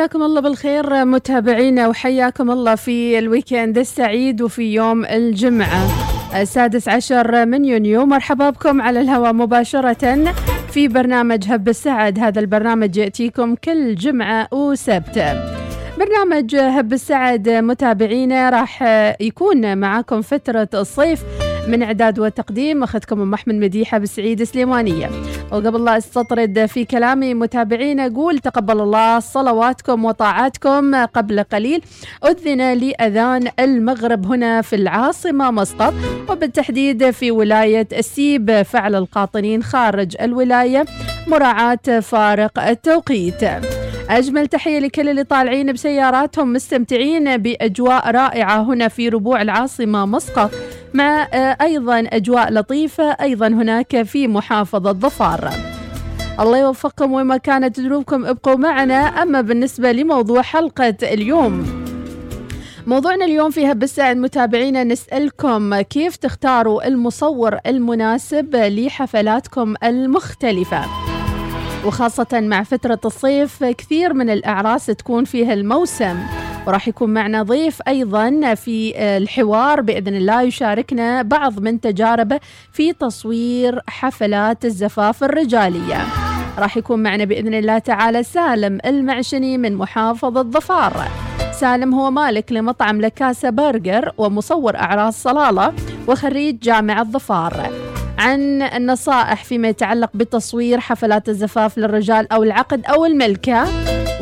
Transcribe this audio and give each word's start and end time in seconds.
مساكم 0.00 0.22
الله 0.22 0.40
بالخير 0.40 1.04
متابعينا 1.04 1.88
وحياكم 1.88 2.50
الله 2.50 2.74
في 2.74 3.18
الويكند 3.18 3.78
السعيد 3.78 4.42
وفي 4.42 4.74
يوم 4.74 5.04
الجمعة 5.04 5.88
السادس 6.40 6.88
عشر 6.88 7.46
من 7.46 7.64
يونيو. 7.64 8.06
مرحبا 8.06 8.50
بكم 8.50 8.80
على 8.80 9.00
الهواء 9.00 9.32
مباشرة 9.32 10.34
في 10.70 10.88
برنامج 10.88 11.44
هب 11.48 11.68
السعد. 11.68 12.18
هذا 12.18 12.40
البرنامج 12.40 12.96
يأتيكم 12.96 13.54
كل 13.54 13.94
جمعة 13.94 14.48
وسبت. 14.52 15.18
برنامج 15.98 16.56
هب 16.56 16.92
السعد 16.92 17.48
متابعينا 17.48 18.50
راح 18.50 18.82
يكون 19.20 19.78
معاكم 19.78 20.22
فترة 20.22 20.68
الصيف 20.74 21.22
من 21.70 21.82
إعداد 21.82 22.18
وتقديم 22.18 22.82
أخذكم 22.82 23.20
أم 23.20 23.34
أحمد 23.34 23.54
مديحة 23.54 23.98
بالسعيد 23.98 24.42
سليمانية. 24.42 25.10
وقبل 25.52 25.84
لا 25.84 25.96
أستطرد 25.96 26.66
في 26.66 26.84
كلامي 26.84 27.34
متابعين 27.34 28.00
أقول 28.00 28.38
تقبل 28.38 28.80
الله 28.80 29.20
صلواتكم 29.20 30.04
وطاعاتكم 30.04 31.04
قبل 31.04 31.42
قليل. 31.42 31.82
أذن 32.24 32.72
لأذان 32.72 33.48
المغرب 33.60 34.26
هنا 34.26 34.62
في 34.62 34.76
العاصمة 34.76 35.50
مسقط 35.50 35.94
وبالتحديد 36.28 37.10
في 37.10 37.30
ولاية 37.30 37.88
السيب 37.92 38.62
فعل 38.62 38.94
القاطنين 38.94 39.62
خارج 39.62 40.16
الولاية 40.20 40.84
مراعاة 41.26 42.00
فارق 42.02 42.58
التوقيت. 42.58 43.44
أجمل 44.10 44.46
تحية 44.46 44.78
لكل 44.78 45.08
اللي 45.08 45.24
طالعين 45.24 45.72
بسياراتهم 45.72 46.52
مستمتعين 46.52 47.36
بأجواء 47.36 48.10
رائعة 48.10 48.62
هنا 48.62 48.88
في 48.88 49.08
ربوع 49.08 49.42
العاصمة 49.42 50.06
مسقط. 50.06 50.50
مع 50.94 51.28
أيضا 51.60 51.98
أجواء 51.98 52.52
لطيفة 52.52 53.04
أيضا 53.04 53.46
هناك 53.46 54.02
في 54.02 54.28
محافظة 54.28 54.92
ظفار. 54.92 55.50
الله 56.40 56.58
يوفقكم 56.58 57.12
وما 57.12 57.36
كانت 57.36 57.80
ذنوبكم 57.80 58.26
ابقوا 58.26 58.56
معنا. 58.56 58.94
أما 58.94 59.40
بالنسبة 59.40 59.92
لموضوع 59.92 60.42
حلقة 60.42 60.94
اليوم 61.02 61.80
موضوعنا 62.86 63.24
اليوم 63.24 63.50
فيها 63.50 63.72
بالسعد 63.72 64.16
متابعينا 64.16 64.84
نسألكم 64.84 65.80
كيف 65.80 66.16
تختاروا 66.16 66.88
المصور 66.88 67.58
المناسب 67.66 68.56
لحفلاتكم 68.56 69.74
المختلفة. 69.84 70.84
وخاصة 71.86 72.28
مع 72.32 72.62
فترة 72.62 73.00
الصيف 73.04 73.64
كثير 73.64 74.14
من 74.14 74.30
الأعراس 74.30 74.86
تكون 74.86 75.24
فيها 75.24 75.52
الموسم. 75.52 76.16
وراح 76.66 76.88
يكون 76.88 77.10
معنا 77.10 77.42
ضيف 77.42 77.82
أيضا 77.88 78.54
في 78.54 78.92
الحوار 79.16 79.80
بإذن 79.80 80.14
الله 80.14 80.42
يشاركنا 80.42 81.22
بعض 81.22 81.60
من 81.60 81.80
تجاربه 81.80 82.40
في 82.72 82.92
تصوير 82.92 83.80
حفلات 83.88 84.64
الزفاف 84.64 85.24
الرجالية. 85.24 86.06
راح 86.58 86.76
يكون 86.76 87.02
معنا 87.02 87.24
بإذن 87.24 87.54
الله 87.54 87.78
تعالى 87.78 88.22
سالم 88.22 88.78
المعشني 88.86 89.58
من 89.58 89.76
محافظة 89.76 90.42
ظفار 90.42 91.08
سالم 91.52 91.94
هو 91.94 92.10
مالك 92.10 92.52
لمطعم 92.52 93.00
لكاسة 93.00 93.50
برجر 93.50 94.12
ومصور 94.18 94.76
أعراس 94.76 95.22
صلالة 95.22 95.72
وخريج 96.08 96.58
جامعة 96.58 97.04
ظفار 97.04 97.70
عن 98.20 98.62
النصائح 98.62 99.44
فيما 99.44 99.68
يتعلق 99.68 100.10
بتصوير 100.14 100.80
حفلات 100.80 101.28
الزفاف 101.28 101.78
للرجال 101.78 102.32
أو 102.32 102.42
العقد 102.42 102.86
أو 102.86 103.04
الملكة. 103.04 103.64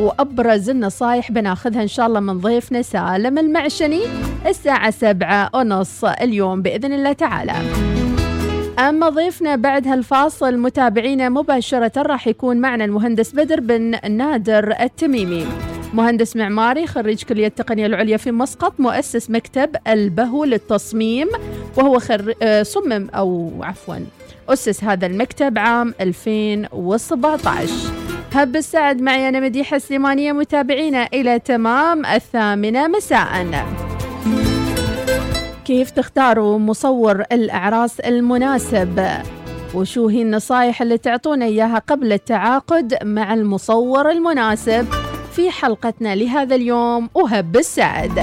وأبرز 0.00 0.70
النصائح 0.70 1.32
بناخذها 1.32 1.82
إن 1.82 1.88
شاء 1.88 2.06
الله 2.06 2.20
من 2.20 2.38
ضيفنا 2.38 2.82
سالم 2.82 3.38
المعشني 3.38 4.00
الساعة 4.46 4.90
سبعة 4.90 5.50
ونص 5.54 6.04
اليوم 6.04 6.62
بإذن 6.62 6.92
الله 6.92 7.12
تعالى. 7.12 7.52
أما 8.78 9.08
ضيفنا 9.08 9.56
بعد 9.56 9.88
هالفاصل 9.88 10.56
متابعينا 10.56 11.28
مباشرة 11.28 12.02
راح 12.02 12.26
يكون 12.26 12.56
معنا 12.56 12.84
المهندس 12.84 13.32
بدر 13.32 13.60
بن 13.60 14.10
نادر 14.10 14.74
التميمي. 14.80 15.46
مهندس 15.94 16.36
معماري 16.36 16.86
خريج 16.86 17.22
كلية 17.22 17.46
التقنية 17.46 17.86
العليا 17.86 18.16
في 18.16 18.30
مسقط 18.30 18.80
مؤسس 18.80 19.30
مكتب 19.30 19.76
البهو 19.88 20.44
للتصميم 20.44 21.28
وهو 21.76 21.98
خر... 21.98 22.34
صمم 22.62 23.08
أو 23.14 23.52
عفوا 23.62 23.96
أسس 24.48 24.84
هذا 24.84 25.06
المكتب 25.06 25.58
عام 25.58 25.94
2017 26.00 27.72
هب 28.32 28.56
السعد 28.56 29.00
معي 29.00 29.28
أنا 29.28 29.40
مديحة 29.40 29.78
سليمانية 29.78 30.32
متابعينا 30.32 31.08
إلى 31.14 31.38
تمام 31.38 32.06
الثامنة 32.06 32.88
مساءً. 32.88 33.66
كيف 35.64 35.90
تختاروا 35.90 36.58
مصور 36.58 37.20
الأعراس 37.32 38.00
المناسب؟ 38.00 39.08
وشو 39.74 40.08
هي 40.08 40.22
النصائح 40.22 40.82
اللي 40.82 40.98
تعطونا 40.98 41.44
إياها 41.44 41.78
قبل 41.78 42.12
التعاقد 42.12 42.98
مع 43.04 43.34
المصور 43.34 44.10
المناسب؟ 44.10 44.86
في 45.38 45.50
حلقتنا 45.50 46.14
لهذا 46.14 46.54
اليوم 46.54 47.10
وهب 47.14 47.56
السعد 47.56 48.18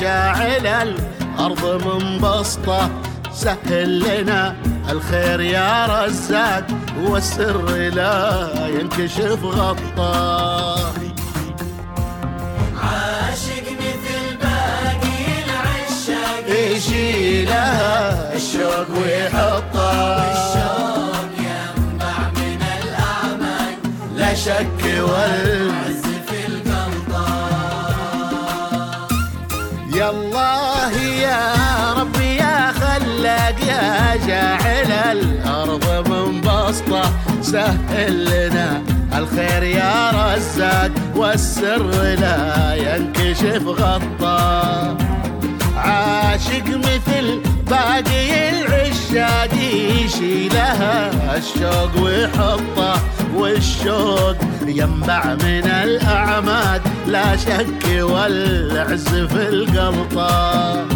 جاعل 0.00 0.66
الأرض 0.66 1.62
منبسطة 1.86 2.90
سهل 3.34 4.00
لنا 4.00 4.56
الخير 4.90 5.40
يا 5.40 6.04
رزاق 6.04 6.66
والسر 7.00 7.66
لا 7.70 8.48
ينكشف 8.66 9.44
غطاه 9.44 10.92
عاشق 12.82 13.66
مثل 13.80 14.36
باقي 14.42 15.20
العشاق. 15.44 16.74
يشيلها 16.76 18.34
الشوق 18.36 18.88
ويحطه. 18.98 19.92
الشوق 20.32 21.32
ينبع 21.38 22.18
من 22.36 22.60
الأعماق. 22.82 23.78
لا 24.16 24.34
شك 24.34 24.82
وال 24.84 26.11
سهل 37.52 38.24
لنا 38.24 38.82
الخير 39.18 39.62
يا 39.62 40.10
رزاق 40.10 40.90
والسر 41.16 41.90
لا 42.20 42.74
ينكشف 42.74 43.66
غطاه 43.66 44.96
عاشق 45.76 46.64
مثل 46.66 47.40
باقي 47.70 48.50
العشاق 48.50 49.54
يشيلها 50.04 51.10
الشوق 51.36 52.02
ويحطه 52.02 53.00
والشوق 53.34 54.36
ينبع 54.66 55.24
من 55.24 55.66
الأعماد 55.84 56.82
لا 57.06 57.36
شك 57.36 57.84
والعز 58.00 59.08
في 59.08 59.48
القلطة. 59.48 60.86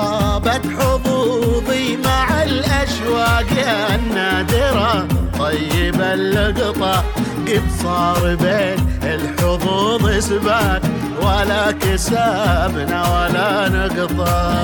خابت 0.00 0.62
حظوظي 0.78 1.96
مع 1.96 2.42
الأشواق 2.42 3.50
النادرة. 3.94 5.08
طيب 5.38 6.00
اللقطة 6.00 7.04
قد 7.46 7.62
صار 7.82 8.34
بين 8.34 8.78
الحظوظ 9.02 10.18
سباق 10.18 10.82
ولا 11.22 11.72
كسابنا 11.72 12.98
ولا 13.12 13.68
نقطة. 13.68 14.54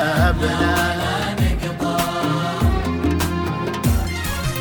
سبنا 0.00 0.96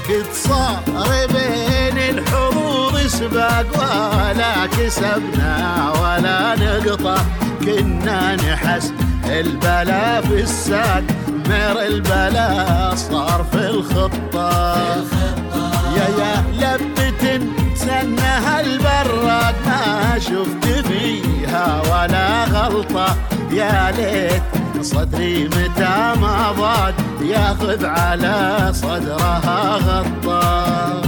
قد 0.10 0.26
صار 0.34 1.28
بين 1.34 1.98
الحظوظ 1.98 2.98
سباق 3.08 3.66
ولا 3.78 4.66
كسبنا 4.66 5.94
ولا 6.02 6.56
نقطة 6.56 7.26
كنا 7.66 8.36
نحس 8.36 8.94
البلا 9.26 10.22
في 10.22 10.42
الساق 10.42 11.04
مر 11.50 11.82
البلا 11.82 12.96
صار 12.96 13.46
في 13.52 13.70
الخطة 13.70 14.76
يا 15.96 16.08
يا 16.20 16.78
لبة 16.78 17.40
سنها 17.76 18.62
البراق 18.62 19.56
ما 19.66 20.20
شفت 20.20 20.66
فيها 20.88 21.82
ولا 21.82 22.44
غلطة 22.44 23.16
يا 23.52 23.92
ليت 23.98 24.59
صدري 24.82 25.46
متى 25.46 26.14
ما 26.22 26.52
ضاق 26.58 26.94
ياخذ 27.22 27.86
على 27.86 28.70
صدرها 28.74 29.76
غطى 29.76 31.02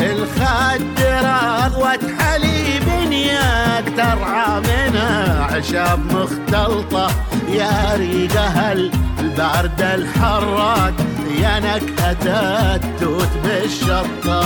الخد 0.00 1.00
رغوة 1.00 2.00
حليب 2.18 3.12
ياك 3.12 3.84
ترعى 3.96 4.60
من 4.60 4.96
أعشاب 4.96 5.98
مختلطة. 6.14 7.10
يا 7.48 7.94
ريقها 7.96 8.72
البرد 8.72 9.82
الحراق 9.82 10.94
يا 11.42 11.60
نكهة 11.60 12.26
التوت 12.74 13.28
بالشطة 13.44 14.40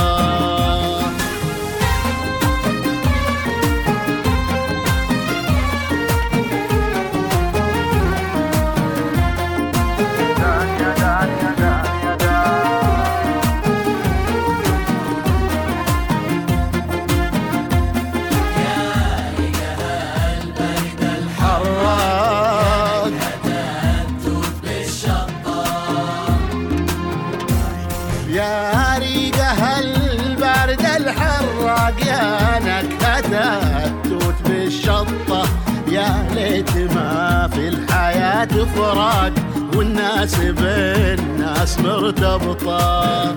الحياة 38.94 39.30
فراق 39.30 39.32
والناس 39.76 40.34
بالناس 40.34 41.78
مرتبطة 41.78 43.36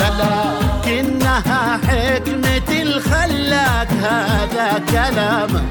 لكنها 0.00 1.80
حكمة 1.88 2.82
الخلاق 2.82 3.88
هذا 4.02 4.82
كلامه 4.90 5.62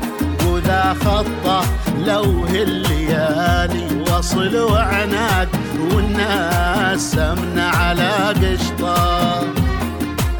وذا 0.47 0.95
خطة. 1.05 1.61
لو 2.05 2.45
الليالي 2.45 3.87
وصل 4.01 4.57
وعناق 4.57 5.47
والناس 5.91 7.11
سمنة 7.11 7.63
على 7.63 8.11
قشطة. 8.41 9.43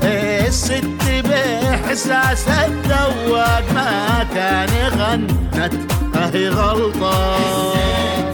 الست 0.03 0.83
بإحساس 1.23 2.47
الذواق 2.47 3.63
ما 3.73 4.25
كان 4.35 4.69
غنت 4.99 5.73
أهي 6.15 6.49
غلطة. 6.49 8.30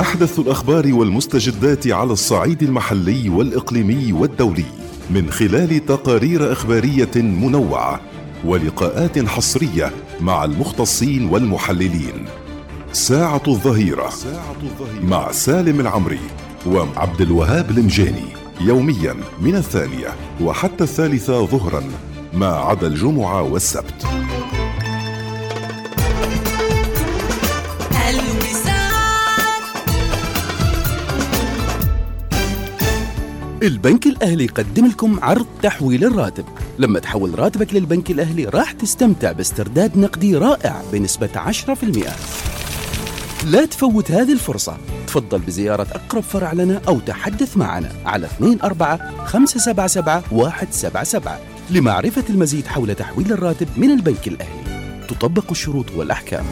أحدث 0.00 0.38
الأخبار 0.38 0.94
والمستجدات 0.94 1.86
على 1.86 2.12
الصعيد 2.12 2.62
المحلي 2.62 3.28
والإقليمي 3.28 4.12
والدولي 4.12 4.64
من 5.10 5.30
خلال 5.30 5.86
تقارير 5.86 6.52
إخبارية 6.52 7.10
منوعة 7.16 8.00
ولقاءات 8.44 9.26
حصرية 9.26 9.92
مع 10.20 10.44
المختصين 10.44 11.28
والمحللين. 11.28 12.24
ساعة 12.92 13.42
الظهيرة 13.48 14.10
مع 15.02 15.32
سالم 15.32 15.80
العمري 15.80 16.20
وعبد 16.66 17.20
الوهاب 17.20 17.70
المجاني 17.70 18.28
يوميا 18.60 19.14
من 19.40 19.56
الثانية 19.56 20.08
وحتى 20.40 20.84
الثالثة 20.84 21.46
ظهرا 21.46 21.82
ما 22.32 22.48
عدا 22.48 22.86
الجمعة 22.86 23.42
والسبت. 23.42 24.06
البنك 33.62 34.06
الأهلي 34.06 34.44
يقدم 34.44 34.86
لكم 34.86 35.18
عرض 35.22 35.46
تحويل 35.62 36.04
الراتب. 36.04 36.44
لما 36.78 36.98
تحول 36.98 37.38
راتبك 37.38 37.74
للبنك 37.74 38.10
الأهلي 38.10 38.44
راح 38.44 38.72
تستمتع 38.72 39.32
باسترداد 39.32 39.98
نقدي 39.98 40.36
رائع 40.36 40.82
بنسبة 40.92 41.30
10% 41.34 42.10
لا 43.44 43.64
تفوت 43.64 44.10
هذه 44.10 44.32
الفرصة. 44.32 44.76
تفضل 45.06 45.38
بزيارة 45.38 45.86
أقرب 45.92 46.22
فرع 46.22 46.52
لنا 46.52 46.80
أو 46.88 47.00
تحدث 47.00 47.56
معنا 47.56 47.92
على 48.04 48.28
24 48.40 48.98
577 49.26 50.22
177 50.32 51.32
لمعرفة 51.70 52.24
المزيد 52.30 52.66
حول 52.66 52.94
تحويل 52.94 53.32
الراتب 53.32 53.68
من 53.76 53.90
البنك 53.90 54.28
الأهلي 54.28 55.06
تطبق 55.08 55.50
الشروط 55.50 55.86
والأحكام. 55.96 56.44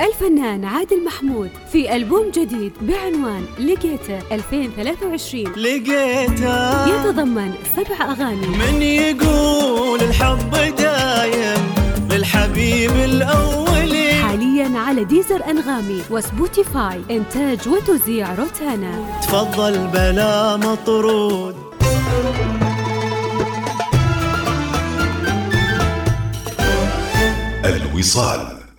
الفنان 0.00 0.64
عادل 0.64 1.04
محمود 1.04 1.50
في 1.72 1.96
ألبوم 1.96 2.30
جديد 2.30 2.72
بعنوان 2.80 3.44
لقيته 3.58 4.18
2023 4.32 5.52
لقيته 5.56 6.88
يتضمن 6.88 7.54
سبع 7.76 8.12
أغاني. 8.12 8.46
من 8.46 8.82
يقول 8.82 10.00
الحب 10.00 10.50
دايم 10.78 11.74
للحبيب 12.10 12.90
الأولي 12.90 14.12
حاليا 14.12 14.78
على 14.78 15.04
Deezer 15.04 15.50
أنغامي 15.50 16.02
و 16.10 16.20
Spotify. 16.20 17.00
إنتاج 17.10 17.68
وتوزيع 17.68 18.34
روتانا. 18.34 19.20
تفضل 19.22 19.86
بلا 19.86 20.56
مطرود. 20.56 21.56
الوصال. 27.64 28.55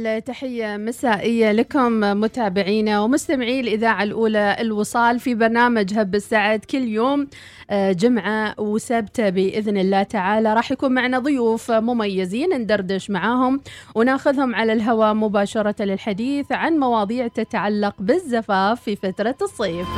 أجمل 0.00 0.22
تحية 0.22 0.76
مسائية 0.76 1.52
لكم 1.52 2.00
متابعينا 2.00 3.00
ومستمعي 3.00 3.60
الإذاعة 3.60 4.02
الأولى 4.02 4.56
الوصال 4.60 5.20
في 5.20 5.34
برنامج 5.34 5.98
هب 5.98 6.14
السعد 6.14 6.64
كل 6.64 6.88
يوم 6.88 7.26
آه، 7.70 7.92
جمعة 7.92 8.54
وسبت 8.60 9.20
بإذن 9.20 9.76
الله 9.76 10.02
تعالى. 10.02 10.54
راح 10.54 10.72
يكون 10.72 10.92
معنا 10.92 11.18
ضيوف 11.18 11.70
مميزين 11.70 12.58
ندردش 12.58 13.10
معاهم 13.10 13.60
وناخذهم 13.94 14.54
على 14.54 14.72
الهواء 14.72 15.14
مباشرة 15.14 15.84
للحديث 15.84 16.52
عن 16.52 16.78
مواضيع 16.78 17.26
تتعلق 17.28 17.94
بالزفاف 17.98 18.82
في 18.82 18.96
فترة 18.96 19.36
الصيف. 19.42 19.88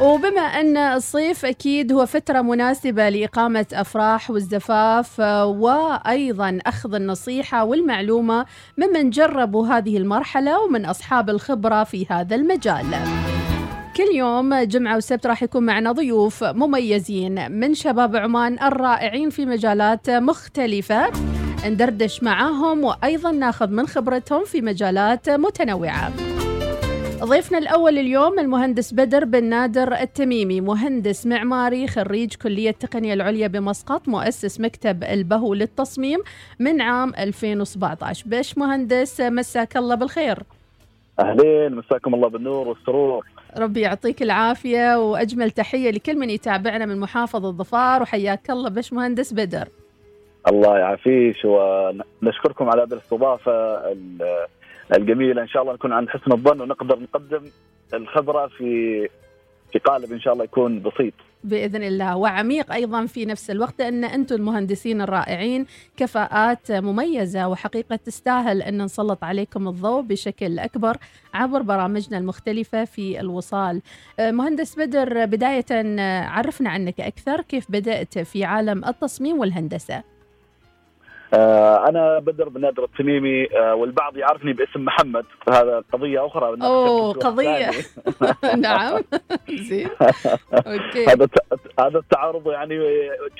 وبما 0.00 0.40
أن 0.40 0.76
الصيف 0.76 1.44
أكيد 1.44 1.92
هو 1.92 2.06
فترة 2.06 2.40
مناسبة 2.40 3.08
لإقامة 3.08 3.66
أفراح 3.72 4.30
والزفاف 4.30 5.20
وأيضا 5.46 6.58
أخذ 6.66 6.94
النصيحة 6.94 7.64
والمعلومة 7.64 8.46
ممن 8.78 9.10
جربوا 9.10 9.66
هذه 9.66 9.96
المرحلة 9.96 10.60
ومن 10.60 10.84
أصحاب 10.84 11.30
الخبرة 11.30 11.84
في 11.84 12.06
هذا 12.10 12.36
المجال. 12.36 12.86
كل 13.96 14.16
يوم 14.16 14.54
جمعة 14.54 14.96
وسبت 14.96 15.26
راح 15.26 15.42
يكون 15.42 15.66
معنا 15.66 15.92
ضيوف 15.92 16.44
مميزين 16.44 17.52
من 17.52 17.74
شباب 17.74 18.16
عمان 18.16 18.62
الرائعين 18.62 19.30
في 19.30 19.46
مجالات 19.46 20.10
مختلفة. 20.10 21.10
ندردش 21.66 22.22
معاهم 22.22 22.84
وأيضا 22.84 23.30
ناخذ 23.30 23.68
من 23.70 23.86
خبرتهم 23.86 24.44
في 24.44 24.60
مجالات 24.60 25.30
متنوعة. 25.30 26.12
ضيفنا 27.20 27.58
الأول 27.58 27.98
اليوم 27.98 28.38
المهندس 28.38 28.94
بدر 28.94 29.24
بن 29.24 29.44
نادر 29.44 29.92
التميمي 29.92 30.60
مهندس 30.60 31.26
معماري 31.26 31.86
خريج 31.88 32.34
كلية 32.34 32.70
التقنية 32.70 33.14
العليا 33.14 33.46
بمسقط 33.46 34.08
مؤسس 34.08 34.60
مكتب 34.60 35.04
البهو 35.04 35.54
للتصميم 35.54 36.18
من 36.58 36.80
عام 36.80 37.12
2017 37.18 38.24
بش 38.26 38.58
مهندس 38.58 39.20
مساك 39.20 39.76
الله 39.76 39.94
بالخير. 39.94 40.38
أهلين 41.20 41.74
مساكم 41.74 42.14
الله 42.14 42.28
بالنور 42.28 42.68
والسرور. 42.68 43.26
ربي 43.58 43.80
يعطيك 43.80 44.22
العافية 44.22 44.98
وأجمل 44.98 45.50
تحية 45.50 45.90
لكل 45.90 46.18
من 46.18 46.30
يتابعنا 46.30 46.86
من 46.86 47.00
محافظة 47.00 47.50
ظفار 47.52 48.02
وحياك 48.02 48.50
الله 48.50 48.68
بش 48.70 48.92
مهندس 48.92 49.32
بدر. 49.32 49.68
الله 50.48 50.78
يعافيش 50.78 51.44
ونشكركم 51.44 52.68
على 52.68 52.82
هذه 52.82 52.92
الاستضافة 52.92 53.52
ال- 53.92 54.46
الجميله 54.96 55.42
إن 55.42 55.48
شاء 55.48 55.62
الله 55.62 55.74
نكون 55.74 55.92
عند 55.92 56.08
حسن 56.08 56.32
الظن 56.32 56.60
ونقدر 56.60 56.98
نقدم 56.98 57.42
الخبرة 57.94 58.46
في 58.46 59.08
في 59.72 59.78
قالب 59.78 60.12
إن 60.12 60.20
شاء 60.20 60.32
الله 60.32 60.44
يكون 60.44 60.82
بسيط. 60.82 61.14
بإذن 61.44 61.82
الله. 61.82 62.16
وعميق 62.16 62.72
أيضا 62.72 63.06
في 63.06 63.26
نفس 63.26 63.50
الوقت 63.50 63.80
أن 63.80 64.04
أنتم 64.04 64.34
المهندسين 64.36 65.00
الرائعين 65.00 65.66
كفاءات 65.96 66.72
مميزة 66.72 67.48
وحقيقة 67.48 67.96
تستاهل 67.96 68.62
أن 68.62 68.82
نسلط 68.82 69.24
عليكم 69.24 69.68
الضوء 69.68 70.02
بشكل 70.02 70.58
أكبر 70.58 70.96
عبر 71.34 71.62
برامجنا 71.62 72.18
المختلفة 72.18 72.84
في 72.84 73.20
الوصال. 73.20 73.82
آه، 74.18 74.30
مهندس 74.30 74.78
بدر 74.78 75.24
بداية 75.24 75.66
آه، 75.72 76.24
عرفنا 76.24 76.70
عنك 76.70 77.00
أكثر. 77.00 77.40
كيف 77.40 77.70
بدأت 77.70 78.18
في 78.18 78.44
عالم 78.44 78.84
التصميم 78.84 79.38
والهندسة؟ 79.38 79.94
آه 79.94 80.13
أنا 81.88 82.18
بدر 82.18 82.48
بن 82.48 82.60
نادر 82.60 82.84
التميمي 82.84 83.46
آه 83.56 83.74
والبعض 83.74 84.16
يعرفني 84.16 84.52
باسم 84.52 84.84
محمد. 84.84 85.24
هذا 85.48 85.82
قضية 85.92 86.26
أخرى 86.26 86.50
قضية. 87.12 87.68
الثاني. 87.68 88.60
نعم. 88.62 89.02
زين. 89.68 89.88
أوكي. 90.52 91.06
هذا 91.10 91.28
هذا 91.80 91.98
التعارض 91.98 92.50
يعني 92.50 92.78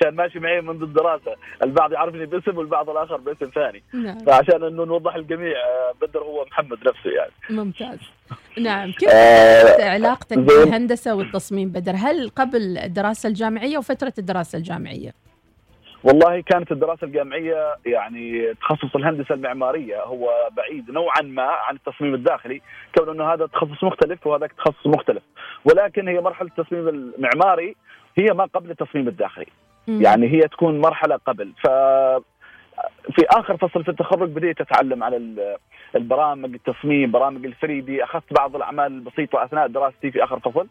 كان 0.01 0.15
ماشي 0.15 0.39
معي 0.39 0.61
منذ 0.61 0.81
الدراسة. 0.81 1.35
البعض 1.63 1.91
يعرفني 1.91 2.25
باسم 2.25 2.57
والبعض 2.57 2.89
الآخر 2.89 3.17
باسم 3.17 3.51
ثاني. 3.55 3.83
نعم. 3.93 4.17
فعشان 4.19 4.63
انه 4.63 4.83
نوضح 4.85 5.15
الجميع 5.15 5.57
آه، 5.57 5.93
بدر 6.01 6.19
هو 6.19 6.45
محمد 6.45 6.77
نفسه 6.77 7.09
يعني. 7.17 7.31
ممتاز. 7.49 7.99
نعم. 8.57 8.91
كيف 8.91 9.09
آه، 9.13 9.63
بدأت 9.63 9.81
علاقتك 9.81 10.37
زين. 10.37 10.45
بالهندسة 10.45 11.15
والتصميم 11.15 11.69
بدر؟ 11.69 11.93
هل 11.95 12.29
قبل 12.29 12.77
الدراسة 12.77 13.29
الجامعية 13.29 13.77
وفترة 13.77 14.13
الدراسة 14.17 14.57
الجامعية؟ 14.57 15.24
والله 16.05 16.41
كانت 16.41 16.71
الدراسة 16.71 17.07
الجامعية 17.07 17.75
يعني 17.85 18.53
تخصص 18.53 18.95
الهندسة 18.95 19.35
المعمارية 19.35 20.03
هو 20.03 20.29
بعيد 20.57 20.91
نوعا 20.91 21.21
ما 21.21 21.43
عن 21.43 21.75
التصميم 21.75 22.13
الداخلي 22.13 22.61
كون 22.97 23.09
أنه 23.09 23.33
هذا 23.33 23.45
تخصص 23.45 23.83
مختلف 23.83 24.27
وهذاك 24.27 24.51
تخصص 24.53 24.87
مختلف. 24.87 25.23
ولكن 25.65 26.07
هي 26.07 26.21
مرحلة 26.21 26.49
التصميم 26.57 26.87
المعماري 26.87 27.75
هي 28.17 28.25
ما 28.33 28.45
قبل 28.45 28.71
التصميم 28.71 29.07
الداخلي. 29.07 29.47
مم. 29.87 30.01
يعني 30.01 30.27
هي 30.27 30.39
تكون 30.39 30.81
مرحلة 30.81 31.15
قبل. 31.15 31.51
ف 31.63 31.67
في 33.15 33.25
آخر 33.29 33.57
فصل 33.57 33.83
في 33.83 33.89
التخرج 33.91 34.29
بديت 34.29 34.61
أتعلم 34.61 35.03
على 35.03 35.17
ال- 35.17 35.57
البرامج 35.95 36.53
التصميم 36.53 37.11
برامج 37.11 37.45
الثري 37.45 37.81
دي 37.81 38.03
أخذت 38.03 38.33
بعض 38.33 38.55
الأعمال 38.55 38.85
البسيطة 38.85 39.43
أثناء 39.43 39.67
دراستي 39.67 40.11
في 40.11 40.23
آخر 40.23 40.39
فصل. 40.39 40.67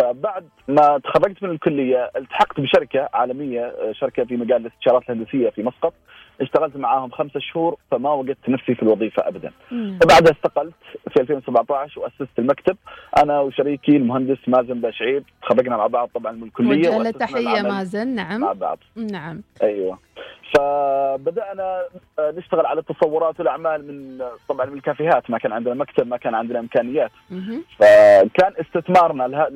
فبعد 0.00 0.48
ما 0.68 0.98
تخرجت 1.04 1.42
من 1.42 1.50
الكلية 1.50 2.10
التحقت 2.16 2.60
بشركة 2.60 3.08
عالمية 3.14 3.60
آه، 3.60 3.92
شركة 3.92 4.24
في 4.24 4.36
مجال 4.36 4.56
الاستشارات 4.66 5.02
الهندسية 5.10 5.50
في 5.50 5.62
مسقط. 5.62 5.92
اشتغلت 6.40 6.76
معاهم 6.76 7.10
خمسة 7.10 7.40
شهور 7.40 7.76
فما 7.90 8.12
وجدت 8.12 8.48
نفسي 8.48 8.74
في 8.74 8.82
الوظيفة 8.82 9.28
ابدا. 9.28 9.50
مم. 9.70 9.98
فبعدها 10.02 10.32
استقلت 10.32 10.74
في 11.14 11.20
2017 11.20 12.00
وأسست 12.00 12.38
المكتب. 12.38 12.76
أنا 13.22 13.40
وشريكي 13.40 13.96
المهندس 13.96 14.38
مازن 14.46 14.80
باشعيب 14.80 15.24
تخرجنا 15.42 15.76
مع 15.76 15.86
بعض 15.86 16.08
طبعا 16.14 16.32
من 16.32 16.42
الكلية 16.42 16.68
وجه 16.70 16.88
له 16.90 16.96
وأسسنا 16.98 17.18
تحية 17.26 17.40
العمل 17.52 17.68
مازن 17.68 18.16
مع 18.16 18.36
نعم 18.36 18.54
بعض. 18.54 18.78
نعم. 18.96 19.42
أيوه. 19.62 19.98
فبدأنا 20.56 21.82
آه، 22.18 22.30
نشتغل 22.30 22.66
على 22.66 22.80
التصورات 22.80 23.40
والاعمال 23.40 23.86
من 23.86 24.24
طبعا 24.48 24.66
من 24.66 24.76
الكافيهات. 24.76 25.30
ما 25.30 25.38
كان 25.38 25.52
عندنا 25.52 25.74
مكتب 25.74 26.06
ما 26.06 26.16
كان 26.16 26.34
عندنا 26.34 26.58
إمكانيات. 26.58 27.10
فكان 27.78 28.52
استثمارنا 28.60 29.48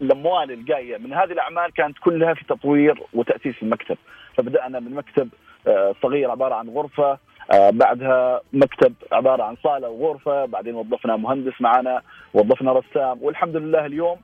للأموال 0.00 0.50
الجاية 0.50 0.98
من 0.98 1.12
هذه 1.12 1.32
الأعمال 1.32 1.72
كانت 1.72 1.98
كلها 1.98 2.34
في 2.34 2.44
تطوير 2.44 3.02
وتأسيس 3.14 3.54
المكتب. 3.62 3.96
فبدأنا 4.36 4.80
من 4.80 4.94
مكتب 4.94 5.28
آه، 5.66 5.94
صغير 6.02 6.30
عبارة 6.30 6.54
عن 6.54 6.68
غرفة 6.68 7.18
آه، 7.52 7.70
بعدها 7.70 8.40
مكتب 8.52 8.94
عبارة 9.12 9.42
عن 9.42 9.56
صالة 9.62 9.88
وغرفة 9.88 10.44
بعدين 10.44 10.74
وظفنا 10.74 11.16
مهندس 11.16 11.52
معنا 11.60 12.02
وظفنا 12.34 12.72
رسام 12.72 13.18
والحمد 13.22 13.56
لله 13.56 13.86
اليوم 13.86 14.16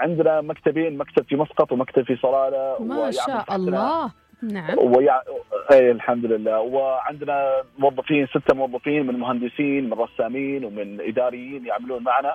عندنا 0.00 0.40
مكتبين 0.40 0.98
مكتب 0.98 1.24
في 1.28 1.36
مسقط 1.36 1.72
ومكتب 1.72 2.02
في 2.02 2.16
صلالة 2.16 2.76
ما 2.80 3.10
شاء 3.10 3.56
الله. 3.56 4.10
نعم. 4.42 4.78
ويع... 4.78 5.20
اي 5.72 5.90
الحمد 5.90 6.24
لله. 6.24 6.60
وعندنا 6.60 7.62
موظفين 7.78 8.26
ستة 8.26 8.54
موظفين 8.54 9.06
من 9.06 9.18
مهندسين 9.18 9.84
من 9.84 9.92
رسامين 9.92 10.64
ومن 10.64 11.00
إداريين 11.00 11.66
يعملون 11.66 12.02
معنا. 12.02 12.34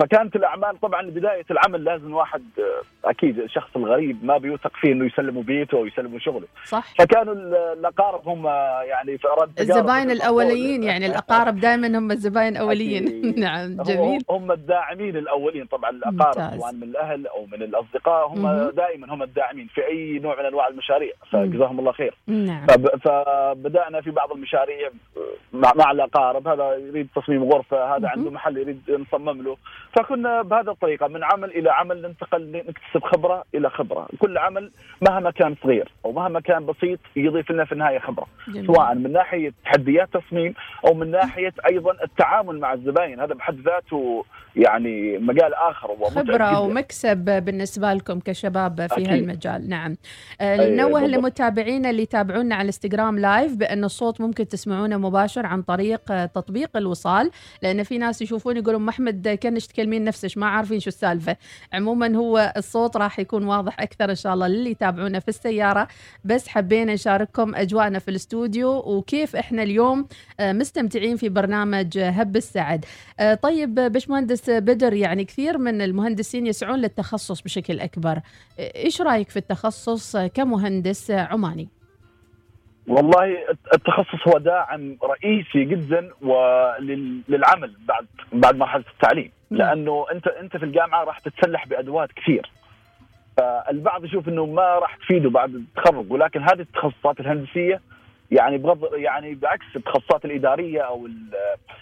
فكانت 0.00 0.36
الأعمال 0.36 0.80
طبعا 0.80 1.02
بداية 1.02 1.44
العمل 1.50 1.84
لازم 1.84 2.14
واحد 2.14 2.42
آه، 2.58 3.10
أكيد 3.10 3.38
الشخص 3.38 3.70
الغريب 3.76 4.24
ما 4.24 4.38
بيوثق 4.38 4.72
فيه 4.80 4.92
إنه 4.92 5.06
يسلموا 5.06 5.42
بيته 5.42 5.76
ويسلموا 5.78 6.18
شغله 6.18 6.46
صح 6.64 6.84
فكانوا 6.98 7.34
ال- 7.34 7.54
الأقارب 7.78 8.28
هم 8.28 8.46
يعني 8.46 9.18
الزباين 9.60 10.06
نقول. 10.08 10.84
يعني 10.84 11.06
الأقارب 11.10 11.60
دائما 11.60 11.98
هم 11.98 12.10
الزباين 12.10 12.56
الأوليين 12.56 13.06
أكيد. 13.06 13.38
نعم 13.44 13.76
جميل 13.82 14.20
هم 14.30 14.52
الداعمين 14.52 15.16
الأولين 15.16 15.64
طبعا 15.66 15.90
الأقارب. 15.90 16.58
سواء 16.60 16.72
من 16.72 16.82
الأهل 16.82 17.26
أو 17.26 17.46
من 17.46 17.62
الأصدقاء 17.62 18.26
هم. 18.28 18.70
دائما 18.70 19.14
هم 19.14 19.22
الداعمين 19.22 19.66
في 19.66 19.86
أي 19.86 20.18
نوع 20.18 20.38
من 20.40 20.46
أنواع 20.46 20.68
المشاريع. 20.68 21.12
فجزاهم 21.32 21.78
الله 21.80 21.92
خير 21.92 22.14
نعم 22.26 22.66
فب- 22.66 22.96
فبدأنا 23.04 24.00
في 24.00 24.10
بعض 24.10 24.32
المشاريع 24.32 24.90
مع, 25.52 25.72
مع 25.76 25.90
الأقارب 25.90 26.48
هذا 26.48 26.74
يريد 26.76 27.08
تصميم 27.16 27.44
غرفة 27.52 27.96
هذا. 27.96 28.08
عنده 28.08 28.30
محل 28.30 28.56
يريد 28.58 28.82
نصمم 28.90 29.27
له 29.32 29.56
فكنا 29.92 30.42
بهذه 30.42 30.70
الطريقة 30.70 31.08
من 31.08 31.24
عمل 31.24 31.50
إلى 31.50 31.70
عمل 31.70 32.02
ننتقل 32.02 32.52
نكتسب 32.52 33.04
خبرة 33.04 33.44
إلى 33.54 33.70
خبرة 33.70 34.08
كل 34.18 34.38
عمل 34.38 34.70
مهما 35.08 35.30
كان 35.30 35.54
صغير 35.62 35.92
أو 36.04 36.12
مهما 36.12 36.40
كان 36.40 36.66
بسيط 36.66 36.98
يضيف 37.16 37.50
لنا 37.50 37.64
في 37.64 37.72
النهاية 37.72 37.98
خبرة 37.98 38.26
جميل. 38.48 38.66
سواء 38.66 38.94
من 38.94 39.12
ناحية 39.12 39.52
تحديات 39.64 40.08
تصميم 40.12 40.54
أو 40.86 40.94
من 40.94 41.10
ناحية 41.10 41.52
أيضا 41.70 41.92
التعامل 42.04 42.60
مع 42.60 42.72
الزباين 42.72 43.20
هذا 43.20 43.34
بحد 43.34 43.60
ذاته 43.60 44.24
يعني 44.56 45.18
مجال 45.18 45.54
آخر 45.54 45.96
جداً. 46.16 46.58
ومكسب 46.58 47.44
بالنسبة 47.44 47.92
لكم 47.92 48.20
كشباب 48.20 48.86
في 48.86 48.94
أكيد. 48.94 49.08
هالمجال 49.08 49.68
نعم 49.68 49.96
آه، 50.40 50.56
ننوه. 50.70 51.06
لمتابعينا 51.06 51.90
اللي 51.90 52.02
يتابعونا 52.02 52.54
على 52.54 52.62
الانستغرام 52.62 53.18
لايف 53.18 53.56
بأن 53.56 53.84
الصوت 53.84 54.20
ممكن 54.20 54.48
تسمعونه 54.48 54.96
مباشر 54.96 55.46
عن 55.46 55.62
طريق 55.62 56.00
آه، 56.12 56.26
تطبيق 56.26 56.76
الوصال 56.76 57.30
لأن 57.62 57.82
في 57.82 57.98
ناس 57.98 58.22
يشوفون 58.22 58.56
يقولون 58.56 58.82
ما 58.82 58.92
أحمد 59.26 59.38
كانش 59.38 59.66
تكلمين 59.66 60.04
نفسك 60.04 60.38
ما 60.38 60.46
عارفين 60.46 60.80
شو 60.80 60.88
السالفة. 60.88 61.36
عموما 61.72 62.16
هو 62.16 62.52
الصوت 62.56 62.96
راح 62.96 63.18
يكون 63.18 63.44
واضح 63.44 63.80
أكثر 63.80 64.10
إن 64.10 64.14
شاء 64.14 64.34
الله 64.34 64.48
للي 64.48 64.70
يتابعونا 64.70 65.20
في 65.20 65.28
السيارة. 65.28 65.88
بس 66.24 66.48
حبينا 66.48 66.94
نشارككم 66.94 67.54
أجواءنا 67.54 67.98
في 67.98 68.08
الاستوديو 68.10 68.70
وكيف 68.70 69.36
إحنا 69.36 69.62
اليوم 69.62 70.06
آه، 70.40 70.52
مستمتعين 70.52 71.16
في 71.16 71.28
برنامج 71.28 71.98
آه، 71.98 72.10
هب 72.10 72.36
السعد. 72.36 72.84
آه، 73.20 73.34
طيب 73.34 73.74
باشمهندس 73.74 74.50
بدر 74.50 74.92
يعني 74.92 75.24
كثير 75.24 75.58
من 75.58 75.82
المهندسين 75.82 76.46
يسعون 76.46 76.78
للتخصص 76.78 77.40
بشكل 77.40 77.80
أكبر، 77.80 78.20
إيش 78.58 79.00
رأيك 79.00 79.30
في 79.30 79.36
التخصص 79.36 80.16
كمهندس 80.16 81.10
عماني؟ 81.10 81.77
والله 82.88 83.38
التخصص 83.74 84.28
هو 84.28 84.38
داعم 84.38 84.96
رئيسي 85.04 85.64
جدا 85.64 86.10
ولل- 86.22 87.20
للعمل 87.28 87.72
بعد 87.88 88.06
بعد 88.32 88.56
مرحلة 88.56 88.84
التعليم. 88.94 89.30
لأنه 89.50 90.06
انت 90.12 90.26
أنت 90.26 90.56
في 90.56 90.64
الجامعة 90.64 91.04
راح 91.04 91.18
تتسلح 91.18 91.66
بأدوات 91.66 92.12
كثير 92.12 92.50
فالبعض 93.36 94.04
يشوف 94.04 94.28
إنه 94.28 94.46
ما 94.46 94.62
راح 94.78 94.96
تفيده 94.96 95.30
بعد 95.30 95.54
التخرج 95.54 96.12
ولكن 96.12 96.42
هذه 96.42 96.60
التخصصات 96.60 97.20
الهندسية 97.20 97.80
يعني 98.30 98.58
بغض 98.58 98.94
يعني 98.94 99.34
بعكس 99.34 99.66
التخصصات 99.76 100.24
الإدارية 100.24 100.80
أو 100.80 101.08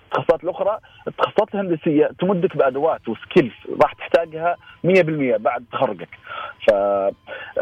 التخصصات 0.07 0.45
الأخرى 0.45 0.79
التخصصات 1.09 1.55
الهندسية 1.55 2.11
تمدك 2.19 2.57
بأدوات 2.57 3.09
وسكيلز 3.09 3.53
راح 3.83 3.93
تحتاجها 3.93 4.57
100% 4.85 5.37
بعد 5.37 5.65
تخرجك. 5.73 6.09
ف 6.69 6.73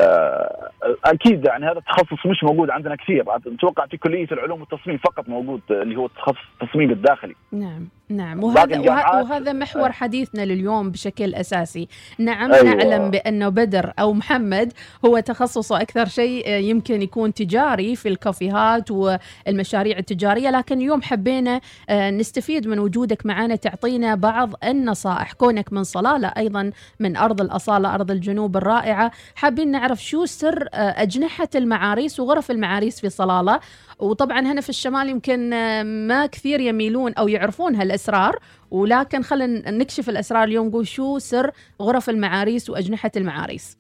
آه، 0.01 0.71
أكيد 1.05 1.45
يعني 1.45 1.67
هذا 1.67 1.79
التخصص 1.79 2.27
مش 2.27 2.45
موجود 2.45 2.71
عندنا 2.71 2.97
كثير. 2.97 3.25
أتوقع 3.37 3.87
في 3.87 3.97
كلية 3.97 4.29
العلوم 4.33 4.61
والتصميم 4.61 4.99
فقط 4.99 5.29
موجود 5.29 5.61
اللي 5.71 5.97
هو 5.97 6.07
التخصص 6.07 6.39
التصميم 6.63 6.91
الداخلي. 6.91 7.35
نعم 7.53 7.89
نعم. 8.09 8.45
وهذا 8.45 8.79
وهذا 8.81 9.53
محور 9.53 9.93
حديثنا 9.93 10.45
لليوم 10.45 10.91
بشكل 10.91 11.35
أساسي. 11.35 11.89
نعم 12.19 12.53
أيوة. 12.53 12.75
نعلم 12.75 13.11
بانه 13.11 13.49
بدر 13.49 13.93
أو 13.99 14.13
محمد 14.13 14.73
هو 15.05 15.21
تخصصه 15.21 15.81
أكثر 15.81 16.05
شيء 16.05 16.49
آه، 16.49 16.59
يمكن 16.59 17.03
يكون 17.03 17.35
تجاري 17.35 17.97
في 17.97 18.09
الكافيهات 18.09 18.91
والمشاريع 18.91 19.99
التجارية. 19.99 20.51
لكن 20.51 20.79
اليوم 20.79 21.03
حبينا 21.03 21.61
آه، 21.89 22.11
نستفيد 22.45 22.69
من 22.69 22.79
وجودك 22.79 23.27
معنا 23.27 23.57
تعطينا 23.57 24.15
بعض 24.15 24.51
النصائح. 24.65 25.33
كونك 25.33 25.73
من 25.73 25.85
صلالة 25.85 26.29
أيضا 26.37 26.71
من 27.01 27.17
أرض 27.17 27.41
الأصالة 27.41 27.95
أرض 27.95 28.11
الجنوب 28.11 28.57
الرائعة. 28.57 29.11
حابين 29.35 29.71
نعرف 29.71 30.05
شو 30.05 30.25
سر 30.25 30.69
آه، 30.75 31.03
أجنحة 31.03 31.49
المعاريس 31.55 32.21
وغرف 32.21 32.51
المعاريس 32.51 33.01
في 33.01 33.11
صلالة. 33.11 33.61
وطبعا 33.99 34.41
هنا 34.41 34.61
في 34.61 34.69
الشمال 34.69 35.09
يمكن 35.09 35.53
آه، 35.53 35.83
ما 35.83 36.27
كثير 36.27 36.61
يميلون 36.61 37.15
أو 37.15 37.29
يعرفون 37.29 37.75
هالأسرار. 37.75 38.39
ولكن 38.71 39.23
خلينا 39.23 39.71
نكشف 39.71 40.09
الأسرار 40.09 40.45
اليوم 40.45 40.67
نقول 40.67 40.87
شو 40.87 41.19
سر 41.19 41.51
غرف 41.83 42.11
المعاريس 42.11 42.71
وأجنحة 42.71 43.11
المعاريس. 43.17 43.79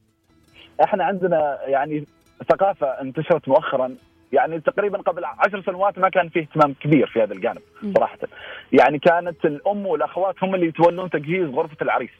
إحنا 0.84 1.04
عندنا 1.04 1.58
يعني 1.66 2.06
ثقافة 2.50 2.86
انتشرت 2.86 3.48
مؤخرا. 3.48 3.94
يعني 4.34 4.60
تقريبا 4.60 4.98
قبل 4.98 5.24
عشر 5.24 5.62
سنوات 5.62 5.98
ما 5.98 6.08
كان 6.08 6.28
فيه 6.28 6.40
اهتمام 6.40 6.74
كبير 6.80 7.06
في 7.06 7.22
هذا 7.22 7.32
الجانب. 7.32 7.62
صراحة. 7.96 8.18
يعني 8.72 8.98
كانت 8.98 9.44
الأم 9.44 9.86
والأخوات 9.86 10.34
هم 10.44 10.54
اللي 10.54 10.66
يتولون 10.66 11.10
تجهيز 11.10 11.48
غرفة 11.48 11.76
العريس. 11.82 12.10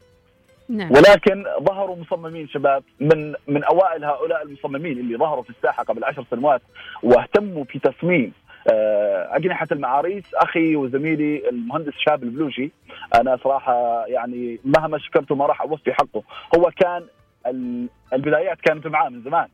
نعم. 0.68 0.90
ولكن 0.92 1.44
ظهروا 1.62 1.96
مصممين 1.96 2.48
شباب 2.48 2.82
من 3.00 3.34
من 3.48 3.64
أوائل 3.64 4.04
هؤلاء 4.04 4.42
المصممين 4.42 4.98
اللي 4.98 5.16
ظهروا 5.18 5.42
في 5.42 5.50
الساحة 5.50 5.82
قبل 5.84 6.04
عشر 6.04 6.24
سنوات 6.30 6.62
واهتموا 7.02 7.64
في 7.64 7.78
تصميم 7.78 8.32
آه، 8.72 9.28
أجنحة 9.36 9.66
المعاريس. 9.72 10.24
أخي 10.34 10.76
وزميلي 10.76 11.48
المهندس 11.48 11.92
شاب 12.06 12.22
البلوشي 12.22 12.70
أنا 13.20 13.36
صراحة 13.44 14.06
يعني 14.06 14.58
مهما 14.64 14.98
شكرته 14.98 15.34
ما 15.34 15.46
راح 15.46 15.60
أوفي 15.60 15.92
حقه. 15.92 16.22
هو 16.58 16.70
كان 16.76 17.04
ال- 17.46 17.88
البدايات 18.12 18.60
كانت 18.60 18.86
معاه 18.86 19.08
من 19.08 19.22
زمان. 19.22 19.48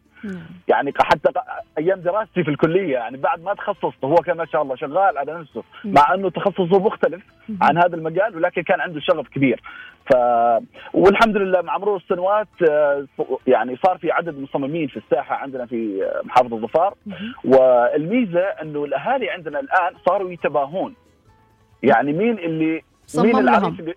يعني 0.69 0.93
حتى 0.99 1.31
أيام 1.79 2.01
دراستي 2.01 2.45
في 2.45 2.51
الكلية 2.51 2.93
يعني 2.93 3.17
بعد 3.17 3.43
ما 3.43 3.55
تخصصت 3.55 4.05
هو 4.05 4.15
كان 4.15 4.37
ما 4.37 4.47
شاء 4.47 4.63
الله 4.63 4.77
شغال 4.77 5.19
على 5.19 5.33
نفسه 5.41 5.63
مع 5.85 6.15
إنه 6.15 6.31
تخصصه 6.31 6.79
مختلف 6.79 7.23
عن 7.63 7.77
هذا 7.79 7.97
المجال 7.97 8.37
ولكن 8.37 8.63
كان 8.63 8.81
عنده 8.81 9.01
شغف 9.01 9.29
كبير. 9.29 9.63
ف 10.11 10.15
والحمد 10.95 11.37
لله 11.37 11.63
مع 11.63 11.79
مرور 11.79 11.97
السنوات 11.97 12.49
آه، 12.71 13.07
يعني 13.47 13.77
صار 13.87 13.99
في 13.99 14.11
عدد 14.11 14.39
مصممين 14.39 14.89
في 14.89 14.97
الساحة 14.97 15.35
عندنا 15.37 15.67
في 15.67 16.05
آه، 16.05 16.27
محافظة 16.27 16.59
ظفار. 16.59 16.95
والميزة 17.45 18.41
إنه 18.41 18.85
الأهالي 18.85 19.31
عندنا 19.31 19.61
الآن 19.61 19.95
صاروا 20.07 20.31
يتباهون. 20.31 20.95
يعني 21.83 22.13
مين 22.13 22.39
اللي 22.39 22.83
مين 23.15 23.39
العريس 23.39 23.81
اللي 23.81 23.95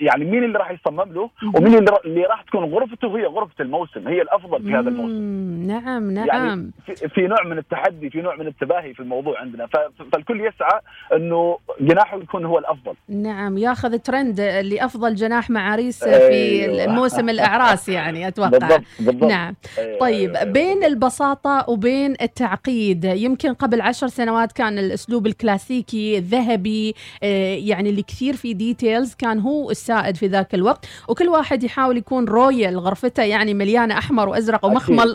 يعني 0.00 0.24
مين 0.24 0.44
اللي 0.44 0.58
راح 0.58 0.70
يصمم 0.70 1.12
له 1.12 1.30
ومين 1.54 1.88
اللي, 2.04 2.22
راح 2.22 2.42
تكون 2.42 2.64
غرفته 2.64 3.18
هي 3.18 3.26
غرفة 3.26 3.54
الموسم 3.60 4.08
هي 4.08 4.22
الأفضل 4.22 4.62
في 4.62 4.74
هذا 4.74 4.88
الموسم. 4.88 5.66
نعم 5.66 6.10
نعم 6.10 6.26
يعني 6.26 6.70
في, 6.86 7.08
في 7.08 7.26
نوع 7.26 7.44
من 7.44 7.58
التحدي 7.58 8.10
في 8.10 8.22
نوع 8.22 8.36
من 8.36 8.46
التباهي 8.46 8.94
في 8.94 9.00
الموضوع 9.00 9.40
عندنا. 9.40 9.68
فالكل 10.12 10.40
يسعى 10.40 10.80
إنه 11.12 11.58
جناحه 11.80 12.18
يكون 12.18 12.44
هو 12.44 12.58
الأفضل. 12.58 12.94
نعم 13.08 13.58
ياخذ 13.58 13.98
ترند 13.98 14.40
لافضل 14.40 15.14
جناح 15.14 15.50
معاريس 15.50 16.04
في 16.04 16.10
أيوة. 16.10 16.84
الموسم 16.84 17.28
الأعراس 17.34 17.88
يعني 17.88 18.28
أتوقع. 18.28 18.48
بالضبط 18.48 18.82
بالضبط. 19.00 19.30
نعم. 19.30 19.54
أيوة، 19.78 19.98
طيب 19.98 20.36
أيوة،. 20.36 20.52
بين 20.52 20.84
البساطة 20.84 21.64
وبين 21.68 22.14
التعقيد 22.22 23.04
يمكن 23.04 23.54
قبل 23.54 23.80
عشر 23.80 24.06
سنوات 24.06 24.52
كان 24.52 24.78
الأسلوب 24.78 25.26
الكلاسيكي 25.26 26.18
الذهبي 26.18 26.94
آه، 27.22 27.54
يعني 27.54 27.90
اللي 27.90 28.02
كثير 28.02 28.36
في 28.36 28.54
details 28.72 29.14
كان 29.14 29.40
هو 29.40 29.70
السائد 29.70 30.16
في 30.16 30.26
ذاك 30.26 30.54
الوقت 30.54 30.86
وكل 31.08 31.28
واحد 31.28 31.64
يحاول 31.64 31.96
يكون 31.96 32.24
royal 32.24 32.78
غرفته 32.78 33.22
يعني 33.22 33.54
مليانة 33.54 33.98
أحمر 33.98 34.28
وأزرق 34.28 34.64
ومخمل. 34.64 35.14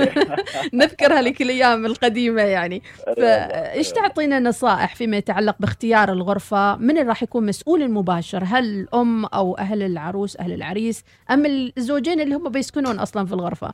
نذكرها 0.72 1.22
لك 1.22 1.42
الأيام 1.42 1.86
القديمة 1.86 2.42
يعني 2.42 2.82
فإيش 3.06 3.92
أيوة. 3.92 4.08
تعطينا 4.08 4.40
نصائح 4.40 4.94
فيما 4.94 5.16
يتعلق 5.16 5.56
باختيار 5.60 6.12
الغرفة 6.12 6.76
من 6.76 6.90
اللي 6.90 7.08
راح 7.08 7.22
يكون 7.22 7.46
مسؤول 7.46 7.82
المباشر 7.82 8.42
هل 8.46 8.64
الأم 8.64 9.24
أو 9.24 9.58
أهل 9.58 9.82
العروس 9.82 10.36
أهل 10.36 10.52
العريس 10.52 11.04
أم 11.30 11.46
الزوجين 11.46 12.20
اللي 12.20 12.34
هم 12.34 12.48
بيسكنون 12.48 12.98
أصلا 12.98 13.26
في 13.26 13.32
الغرفة 13.32 13.72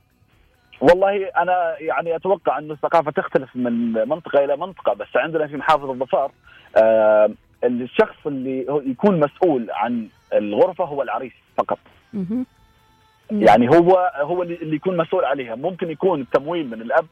والله 0.81 1.31
أنا 1.37 1.77
يعني 1.79 2.17
أتوقع 2.17 2.59
انه 2.59 2.75
الثقافة 2.75 3.11
تختلف 3.11 3.57
من 3.57 3.93
منطقة 3.93 4.45
إلى 4.45 4.57
منطقة 4.57 4.95
بس 4.95 5.17
عندنا 5.17 5.47
في 5.47 5.57
محافظة 5.57 5.93
الظفار 5.93 6.33
آه 6.77 7.31
الشخص 7.65 8.27
اللي 8.27 8.67
يكون 8.87 9.21
مسؤول 9.21 9.67
عن 9.71 10.09
الغرفة 10.33 10.85
هو 10.85 11.03
العريس 11.03 11.33
فقط. 11.57 11.79
يعني 13.31 13.69
هو 13.69 14.13
هو 14.17 14.43
اللي 14.43 14.55
اللي 14.55 14.77
يكون 14.77 14.97
مسؤول 14.97 15.25
عليها 15.25 15.55
ممكن 15.55 15.91
يكون 15.91 16.21
التمويل 16.21 16.67
من 16.71 16.83
الأب 16.83 17.07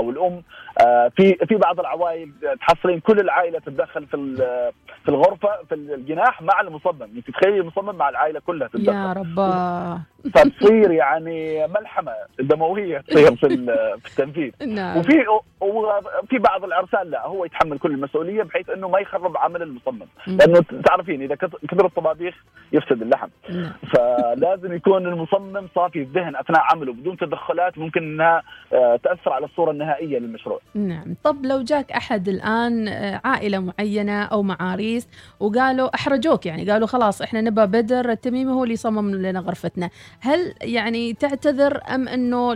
أو 0.00 0.10
الأم. 0.10 0.42
آه، 0.86 1.08
في 1.16 1.34
في 1.48 1.54
بعض 1.54 1.80
العوائل 1.80 2.32
تحصلين 2.60 3.00
كل 3.00 3.20
العائلة 3.20 3.58
تتدخل 3.58 4.06
في 4.06 4.14
ال- 4.16 4.72
في 5.04 5.08
الغرفة 5.08 5.48
في 5.68 5.74
الجناح 5.74 6.42
مع 6.42 6.60
المصمم. 6.60 7.02
انت 7.02 7.30
تخيلي 7.30 7.60
المصمم 7.60 7.94
مع 7.94 8.08
العائلة 8.08 8.40
كلها 8.40 8.68
يا 8.74 8.78
تتدخل 8.78 9.20
رب 9.20 9.98
فتصير 10.34 10.90
يعني 10.90 11.66
ملحمة 11.66 12.12
دموية 12.40 12.98
تصير 12.98 13.36
في 13.36 13.46
ال- 13.46 14.00
في 14.00 14.06
التنفيذ. 14.10 14.52
نعم. 14.74 14.96
وفي 14.98 15.24
وفي 15.60 16.38
بعض 16.38 16.64
العرسان 16.64 17.10
لا 17.10 17.26
هو 17.26 17.44
يتحمل 17.44 17.78
كل 17.78 17.90
المسؤولية 17.90 18.42
بحيث 18.42 18.70
إنه 18.70 18.88
ما 18.88 18.98
يخرب 18.98 19.36
عمل 19.36 19.62
المصمم. 19.62 20.06
مم. 20.26 20.36
لأنه 20.36 20.60
تعرفين 20.86 21.22
إذا 21.22 21.34
كث- 21.34 21.66
كثر 21.68 21.86
الطبابيخ 21.86 22.34
يفسد 22.72 23.02
اللحم. 23.02 23.28
نعم. 23.50 23.72
فلازم 23.94 24.72
يكون 24.72 25.06
المصمم 25.06 25.68
صافي 25.74 25.98
الذهن 25.98 26.36
أثناء 26.36 26.62
عمله 26.72 26.92
بدون 26.92 27.16
تدخلات 27.16 27.78
ممكن 27.78 28.02
إنها 28.02 28.42
آه، 28.72 28.96
تأثر 28.96 29.32
على 29.32 29.44
الصورة 29.46 29.70
النهائيه 29.70 29.83
للمشروع. 30.00 30.60
نعم. 30.74 31.16
طب 31.24 31.46
لو 31.46 31.62
جاك 31.62 31.92
أحد 31.92 32.28
الآن 32.28 32.88
آه، 32.88 33.20
عائلة 33.24 33.58
معينة 33.58 34.22
أو 34.22 34.42
معاريس 34.42 35.08
وقالوا 35.40 35.94
أحرجوك 35.94 36.46
يعني 36.46 36.70
قالوا 36.70 36.86
خلاص 36.86 37.22
إحنا 37.22 37.40
نبى 37.40 37.66
بدر 37.66 38.10
التميمي 38.10 38.52
هو 38.52 38.62
اللي 38.62 38.74
يصمم 38.74 39.14
لنا 39.14 39.40
غرفتنا. 39.40 39.90
هل 40.20 40.54
يعني 40.62 41.12
تعتذر 41.12 41.80
أم 41.94 42.08
أنه 42.08 42.52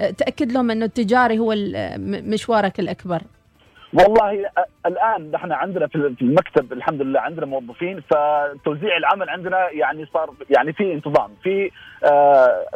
آه، 0.00 0.10
تأكد 0.10 0.52
لهم 0.52 0.70
أنه 0.70 0.84
التجاري 0.84 1.38
هو 1.38 1.52
آه، 1.52 1.96
مشوارك 1.98 2.80
الأكبر؟ 2.80 3.22
والله 3.92 4.50
الآن 4.86 5.30
نحن 5.30 5.52
عندنا 5.52 5.86
في 5.86 6.16
المكتب 6.22 6.72
الحمد 6.72 7.02
لله 7.02 7.20
عندنا 7.20 7.46
موظفين 7.46 8.00
فتوزيع 8.00 8.96
العمل 8.96 9.28
عندنا 9.28 9.70
يعني 9.70 10.06
صار 10.14 10.34
يعني 10.50 10.72
في 10.72 10.92
انتظام 10.92 11.30
في 11.42 11.70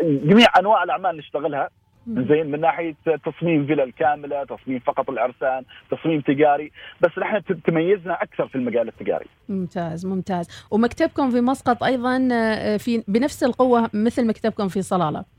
جميع 0.02 0.46
أنواع 0.58 0.82
الأعمال 0.82 1.16
نشتغلها. 1.16 1.68
زين 2.08 2.50
من 2.50 2.60
ناحية 2.60 2.94
تصميم 3.24 3.66
فيلا 3.66 3.92
كامله، 3.98 4.44
تصميم 4.44 4.78
فقط 4.78 5.10
العرسان، 5.10 5.64
تصميم 5.90 6.20
تجاري، 6.20 6.72
بس 7.00 7.10
نحن 7.18 7.42
تميزنا 7.66 8.22
أكثر 8.22 8.48
في 8.48 8.54
المجال 8.54 8.88
التجاري. 8.88 9.26
ممتاز 9.48 10.06
ممتاز. 10.06 10.66
ومكتبكم 10.70 11.30
في 11.30 11.40
مسقط 11.40 11.82
أيضا 11.82 12.28
آه، 12.32 12.76
في 12.76 13.04
بنفس 13.08 13.44
القوة 13.44 13.90
مثل 13.94 14.26
مكتبكم 14.26 14.68
في 14.68 14.82
صلالة. 14.82 15.37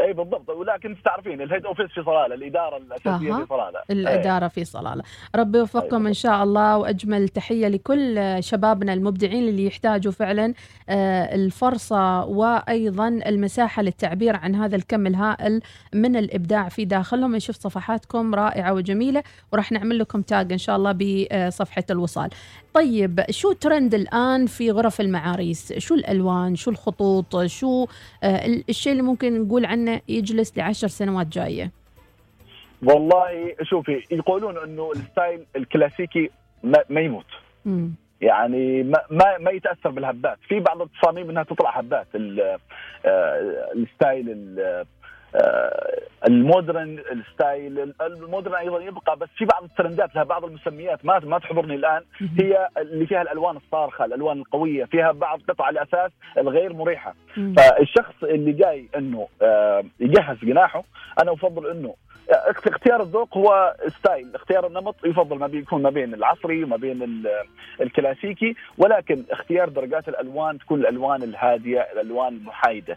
اي 0.00 0.12
بالضبط. 0.12 0.50
ولكن 0.50 0.96
تعرفين 1.04 1.40
ال 1.40 1.45
head 1.45 1.66
office 1.66 1.86
في 1.86 2.02
صلالة، 2.02 2.34
الإدارة 2.34 2.76
الأساسية 2.76 3.34
أها. 3.34 3.40
في 3.40 3.46
صلالة. 3.48 3.78
إيه. 3.90 3.96
الإدارة 3.96 4.48
في 4.48 4.64
صلالة. 4.64 5.02
ربي 5.36 5.58
يوفقكم 5.58 6.06
إن 6.06 6.12
شاء 6.12 6.42
الله 6.44 6.78
وأجمل 6.78 7.28
تحية 7.28 7.68
لكل 7.68 8.36
شبابنا 8.40 8.92
المبدعين 8.92 9.48
اللي 9.48 9.66
يحتاجوا 9.66 10.12
فعلا 10.12 10.54
آه، 10.88 11.34
الفرصة 11.34 12.24
وأيضا 12.24 13.08
المساحة 13.08 13.82
للتعبير 13.82 14.36
عن 14.36 14.54
هذا 14.54 14.76
الكم 14.76 15.06
الهائل 15.06 15.60
من 15.94 16.16
الإبداع 16.16 16.68
في 16.68 16.84
داخلهم. 16.84 17.36
نشوف 17.36 17.56
صفحاتكم 17.56 18.34
رائعة 18.34 18.72
وجميلة 18.72 19.22
وراح 19.52 19.72
نعمل 19.72 19.98
لكم 19.98 20.22
tag 20.22 20.52
إن 20.52 20.58
شاء 20.58 20.76
الله 20.76 20.92
بصفحة 20.92 21.84
الوصال. 21.90 22.30
طيب 22.74 23.20
شو 23.30 23.52
ترند 23.52 23.94
الآن 23.94 24.46
في 24.46 24.70
غرف 24.70 25.00
المعاريس؟ 25.00 25.72
شو 25.78 25.94
الألوان؟ 25.94 26.56
شو 26.56 26.70
الخطوط؟ 26.70 27.44
شو 27.46 27.86
آه، 28.22 28.46
الشيء 28.68 28.92
اللي 28.92 29.02
ممكن 29.02 29.42
نقول 29.42 29.64
عنه 29.64 29.87
يجلس 30.08 30.58
لعشر 30.58 30.88
سنوات 30.88 31.26
جاية. 31.26 31.70
والله 32.82 33.54
شوفي 33.62 34.02
يقولون 34.10 34.58
إنه 34.58 34.90
ال 34.92 35.01
style 35.01 35.44
الكلاسيكي 35.56 36.30
ما, 36.62 36.78
ما 36.90 37.00
يموت. 37.00 37.26
مم. 37.64 37.92
يعني 38.20 38.82
ما 38.82 38.98
ما, 39.10 39.38
ما 39.38 39.50
يتأثر 39.50 39.90
بالهبات. 39.90 40.38
في 40.48 40.60
بعض 40.60 40.82
التصاميم 40.82 41.30
إنها 41.30 41.42
تطلع 41.42 41.78
هبات 41.78 42.06
آه، 42.14 42.58
الستايل 43.76 44.30
ال- 44.30 44.86
المودرن 46.28 46.98
الستايل 47.12 47.92
المودرن 48.00 48.54
أيضا 48.54 48.80
يبقى 48.80 49.16
بس 49.16 49.28
في 49.36 49.44
بعض 49.44 49.62
الترندات 49.64 50.14
لها 50.14 50.24
بعض 50.24 50.44
المسميات 50.44 51.04
ما 51.04 51.18
ما 51.18 51.38
تحضرني 51.38 51.74
الآن. 51.74 52.02
هي 52.40 52.68
اللي 52.78 53.06
فيها 53.06 53.22
الألوان 53.22 53.56
الصارخة 53.56 54.04
الألوان 54.04 54.38
القوية 54.38 54.84
فيها 54.84 55.12
بعض 55.12 55.40
قطع 55.48 55.68
الأثاث 55.68 56.10
الغير 56.38 56.72
مريحة. 56.72 57.14
فالشخص 57.56 58.14
اللي 58.22 58.52
جاي 58.52 58.88
إنه 58.96 59.28
آه، 59.42 59.84
يجهز 60.00 60.36
جناحه 60.42 60.84
أنا 61.22 61.32
أفضل 61.32 61.70
إنه 61.70 61.94
اختيار 62.66 63.02
الذوق 63.02 63.36
هو 63.36 63.74
style. 63.98 64.34
اختيار 64.34 64.66
النمط 64.66 64.94
يفضل 65.04 65.38
ما 65.38 65.46
بيكون 65.46 65.82
ما 65.82 65.90
بين 65.90 66.14
العصري 66.14 66.64
وما 66.64 66.76
بين 66.76 67.02
ال- 67.02 67.26
الكلاسيكي 67.80 68.54
ولكن 68.78 69.24
اختيار 69.30 69.68
درجات 69.68 70.08
الألوان 70.08 70.58
تكون 70.58 70.80
الألوان 70.80 71.22
الهادية 71.22 71.80
الألوان 71.80 72.28
المحايدة. 72.34 72.96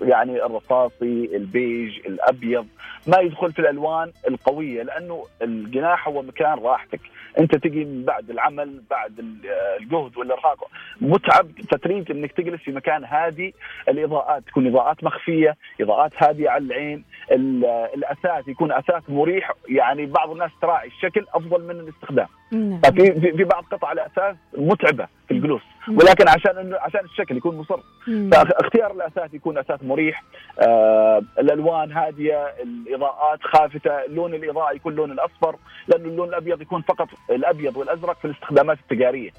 يعني 0.00 0.44
الرصاصي 0.46 1.30
البيج 1.36 1.98
الأبيض. 2.06 2.66
ما 3.06 3.18
يدخل 3.18 3.52
في 3.52 3.58
الألوان 3.58 4.12
القوية 4.28 4.82
لأنه 4.82 5.24
الجناح 5.42 6.08
هو 6.08 6.22
مكان 6.22 6.58
راحتك. 6.58 7.00
انت 7.38 7.54
تجي 7.56 8.04
بعد 8.04 8.30
العمل 8.30 8.82
بعد 8.90 9.18
ال- 9.18 9.46
الجهد 9.80 10.16
والارهاق. 10.16 10.70
متعب 11.00 11.46
فتريد 11.70 12.10
انك 12.10 12.32
تجلس 12.32 12.60
في 12.62 12.72
مكان 12.72 13.04
هادي. 13.04 13.54
الإضاءات 13.88 14.42
تكون 14.46 14.66
إضاءات 14.66 15.04
مخفية 15.04 15.56
إضاءات 15.80 16.12
هادية 16.22 16.50
على 16.50 16.64
العين. 16.64 17.04
ال- 17.32 17.64
الأثاث 17.94 18.48
يكون 18.48 18.72
أثاث 18.72 19.02
مريح. 19.10 19.52
يعني 19.68 20.06
بعض 20.06 20.30
الناس 20.30 20.50
تراعي 20.62 20.88
الشكل 20.88 21.26
أفضل 21.34 21.64
من 21.64 21.80
الاستخدام. 21.80 22.26
نعم. 22.54 22.80
ففي 22.80 23.20
في 23.36 23.44
بعض 23.44 23.64
قطع 23.72 23.92
الأثاث 23.92 24.36
متعبة 24.58 25.06
في 25.28 25.34
الجلوس. 25.34 25.62
ولكن 25.88 26.28
عشان 26.28 26.58
انه 26.58 26.76
عشان 26.80 27.00
الشكل 27.04 27.36
يكون 27.36 27.56
مصر. 27.56 27.80
فاختيار 28.32 28.92
الأثاث 28.92 29.34
يكون 29.34 29.58
أثاث 29.58 29.84
مريح. 29.84 30.22
آه 30.60 31.22
الألوان 31.38 31.92
هادية 31.92 32.54
الإضاءات 32.62 33.38
خافتة 33.42 34.06
لون 34.08 34.34
الاضاءه 34.34 34.74
يكون 34.74 34.94
لون 34.94 35.12
الأصفر 35.12 35.56
لأنه 35.88 36.08
اللون 36.08 36.28
الأبيض 36.28 36.60
يكون 36.62 36.82
فقط 36.82 37.08
الأبيض 37.30 37.76
والأزرق 37.76 38.18
في 38.18 38.24
الاستخدامات 38.24 38.78
التجارية. 38.78 39.30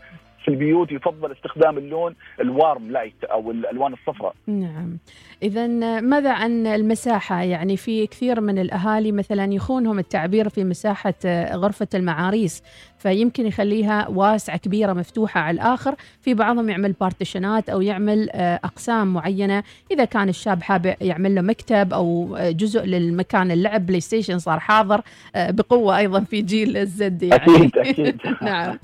في 0.45 0.51
البيوت 0.51 0.91
يفضل 0.91 1.31
استخدام 1.31 1.77
اللون 1.77 2.15
الوارم 2.41 2.91
لايت 2.91 3.23
أو 3.23 3.51
الألوان 3.51 3.93
الصفراء. 3.93 4.33
نعم. 4.47 4.97
إذا 5.43 5.67
ماذا 5.99 6.33
عن 6.33 6.67
المساحة؟ 6.67 7.43
يعني 7.43 7.77
في 7.77 8.07
كثير 8.07 8.41
من 8.41 8.59
الأهالي 8.59 9.11
مثلا 9.11 9.53
يخونهم 9.53 9.99
التعبير 9.99 10.49
في 10.49 10.63
مساحة 10.63 11.13
آه، 11.25 11.55
غرفة 11.55 11.87
المعاريس. 11.95 12.63
فيمكن 12.99 13.45
يخليها 13.47 14.07
واسعة 14.07 14.57
كبيرة 14.57 14.93
مفتوحة 14.93 15.39
على 15.41 15.55
الآخر. 15.55 15.95
في 16.21 16.33
بعضهم 16.33 16.69
يعمل 16.69 16.91
بارتيشنات 17.01 17.69
أو 17.69 17.81
يعمل 17.81 18.29
آه، 18.31 18.59
أقسام 18.63 19.13
معينة. 19.13 19.63
إذا 19.91 20.05
كان 20.05 20.29
الشاب 20.29 20.63
حاب 20.63 20.95
يعمل 21.01 21.35
له 21.35 21.41
مكتب 21.41 21.93
أو 21.93 22.35
آه، 22.37 22.51
جزء 22.51 22.81
للمكان 22.85 23.51
اللعب 23.51 23.85
بلاي 23.85 23.99
ستيشن 24.01 24.39
صار 24.39 24.59
حاضر 24.59 25.01
آه، 25.35 25.51
بقوة 25.51 25.97
أيضا 25.97 26.19
في 26.19 26.41
جيل 26.41 26.77
ال 26.77 27.00
Z 27.00 27.23
يعني. 27.23 27.43
أكيد 27.43 27.77
أكيد. 27.87 28.17
نعم. 28.41 28.79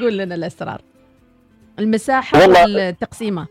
قول 0.00 0.18
لنا 0.18 0.34
الأسرار. 0.34 0.80
المساحة 1.78 2.40
والله- 2.40 2.62
والتقسيمة. 2.86 3.46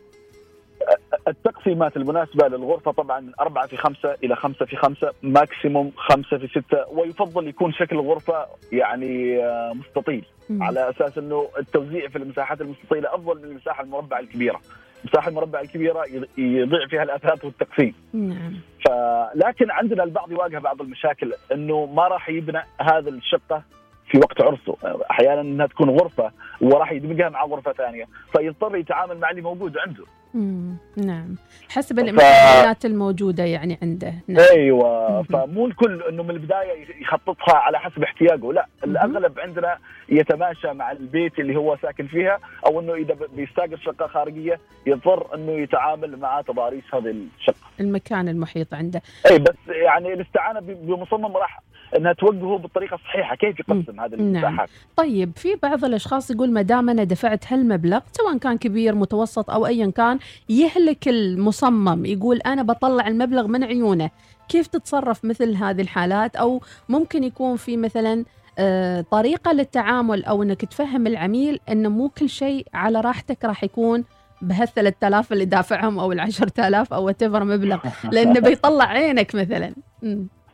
التقسيمات 1.28 1.96
المناسبة 1.96 2.48
للغرفة 2.48 2.90
طبعا 2.92 3.32
أربعة 3.40 3.66
في 3.66 3.76
خمسة 3.76 4.16
إلى 4.24 4.36
خمسة 4.36 4.66
في 4.66 4.76
خمسة 4.76 5.12
maximum 5.22 5.92
خمسة 5.96 6.38
في 6.38 6.46
ستة 6.48 6.88
ويفضل 6.90 7.48
يكون 7.48 7.72
شكل 7.72 7.96
الغرفة 7.98 8.46
يعني 8.72 9.44
آه، 9.44 9.72
مستطيل. 9.72 10.24
مم. 10.50 10.62
على 10.62 10.90
أساس 10.90 11.18
أنه 11.18 11.48
التوزيع 11.58 12.08
في 12.08 12.18
المساحات 12.18 12.60
المستطيلة 12.60 13.14
أفضل 13.14 13.38
من 13.38 13.44
المساحة 13.44 13.82
المربعة 13.84 14.20
الكبيرة. 14.20 14.60
المساحة 15.04 15.28
المربعة 15.28 15.60
الكبيرة 15.60 16.02
يض- 16.04 16.38
يضيع 16.38 16.86
فيها 16.90 17.02
الأثاث 17.02 17.44
والتقسيم. 17.44 17.94
نعم. 18.12 18.54
فلكن 18.86 19.70
عندنا 19.70 20.04
البعض 20.04 20.32
يواجه 20.32 20.58
بعض 20.58 20.80
المشاكل 20.80 21.32
أنه 21.52 21.86
ما 21.86 22.08
راح 22.08 22.28
يبنى 22.28 22.62
هذا 22.80 23.08
الشقة 23.10 23.62
في 24.10 24.18
وقت 24.18 24.40
عرسه. 24.40 24.76
أحيانا 25.10 25.40
إنها 25.40 25.66
تكون 25.66 25.90
غرفة 25.90 26.30
وراح 26.60 26.92
يدمجها 26.92 27.28
مع 27.28 27.44
غرفة 27.44 27.72
ثانية. 27.72 28.04
فيضطر 28.36 28.76
يتعامل 28.76 29.18
مع 29.18 29.30
اللي 29.30 29.42
موجود 29.42 29.78
عنده. 29.78 30.04
مم. 30.34 30.76
نعم. 30.96 31.36
حسب 31.68 31.98
الامكانيات 31.98 32.84
الموجودة 32.84 33.44
يعني 33.44 33.78
عنده. 33.82 34.14
نعم. 34.28 34.44
أيوه. 34.50 35.22
فمو 35.22 35.66
الكل 35.66 36.02
إنه 36.02 36.22
من 36.22 36.30
البداية 36.30 36.86
يخططها 37.02 37.54
على 37.54 37.78
حسب 37.78 38.02
احتياجه. 38.02 38.52
لا 38.52 38.66
الأغلب 38.84 39.40
عندنا 39.40 39.78
يتماشى 40.08 40.72
مع 40.72 40.92
البيت 40.92 41.38
اللي 41.38 41.56
هو 41.56 41.76
ساكن 41.82 42.06
فيها 42.06 42.38
أو 42.66 42.80
إنه 42.80 42.94
إذا 42.94 43.16
بيستأجر 43.36 43.76
شقة 43.76 44.06
خارجية 44.06 44.60
يضطر 44.86 45.34
إنه 45.34 45.52
يتعامل 45.52 46.16
مع 46.20 46.40
تضاريس 46.40 46.84
هذه 46.94 47.14
الشقة. 47.38 47.66
المكان 47.80 48.28
المحيط 48.28 48.74
عنده. 48.74 49.02
اي 49.30 49.38
بس 49.38 49.54
يعني 49.68 50.12
الاستعانة 50.12 50.60
بمصمم 50.60 51.36
راح 51.36 51.60
إنها 51.96 52.12
توجهه 52.12 52.58
بالطريقة 52.58 52.94
الصحيحة. 52.94 53.36
كيف 53.36 53.60
يقسم 53.60 54.00
هذه 54.00 54.14
نعم. 54.14 54.20
المساحات؟ 54.20 54.68
طيب 54.96 55.32
في 55.36 55.48
بعض 55.62 55.84
الأشخاص 55.84 56.30
يقول 56.30 56.52
ما 56.52 56.62
دام 56.62 56.90
أنا 56.90 57.04
دفعت 57.04 57.52
هالمبلغ 57.52 58.00
سواء 58.12 58.38
كان 58.38 58.58
كبير 58.58 58.94
متوسط 58.94 59.50
أو 59.50 59.66
ايا 59.66 59.90
كان 59.90 60.18
يهلك 60.48 61.08
المصمم 61.08 62.04
يقول 62.06 62.36
أنا 62.36 62.62
بطلع 62.62 63.08
المبلغ 63.08 63.46
من 63.46 63.64
عيونه. 63.64 64.10
كيف 64.48 64.66
تتصرف 64.66 65.24
مثل 65.24 65.54
هذه 65.54 65.80
الحالات؟ 65.80 66.36
أو 66.36 66.60
ممكن 66.88 67.24
يكون 67.24 67.56
في 67.56 67.76
مثلا 67.76 68.24
آه، 68.58 69.00
طريقة 69.10 69.52
للتعامل 69.52 70.24
أو 70.24 70.42
إنك 70.42 70.64
تفهم 70.64 71.06
العميل 71.06 71.60
إنه 71.68 71.88
مو 71.88 72.08
كل 72.08 72.28
شيء 72.28 72.66
على 72.74 73.00
راحتك 73.00 73.44
راح 73.44 73.64
يكون 73.64 74.04
بهال 74.42 74.68
3000 74.68 75.32
اللي 75.32 75.44
دافعهم 75.44 75.98
أو 75.98 76.12
ال 76.12 76.20
10000 76.20 76.92
أو 76.92 77.04
وات 77.04 77.24
مبلغ 77.24 77.78
لأنه 78.12 78.40
بيطلع 78.40 78.84
عينك 78.84 79.34
مثلا. 79.34 79.74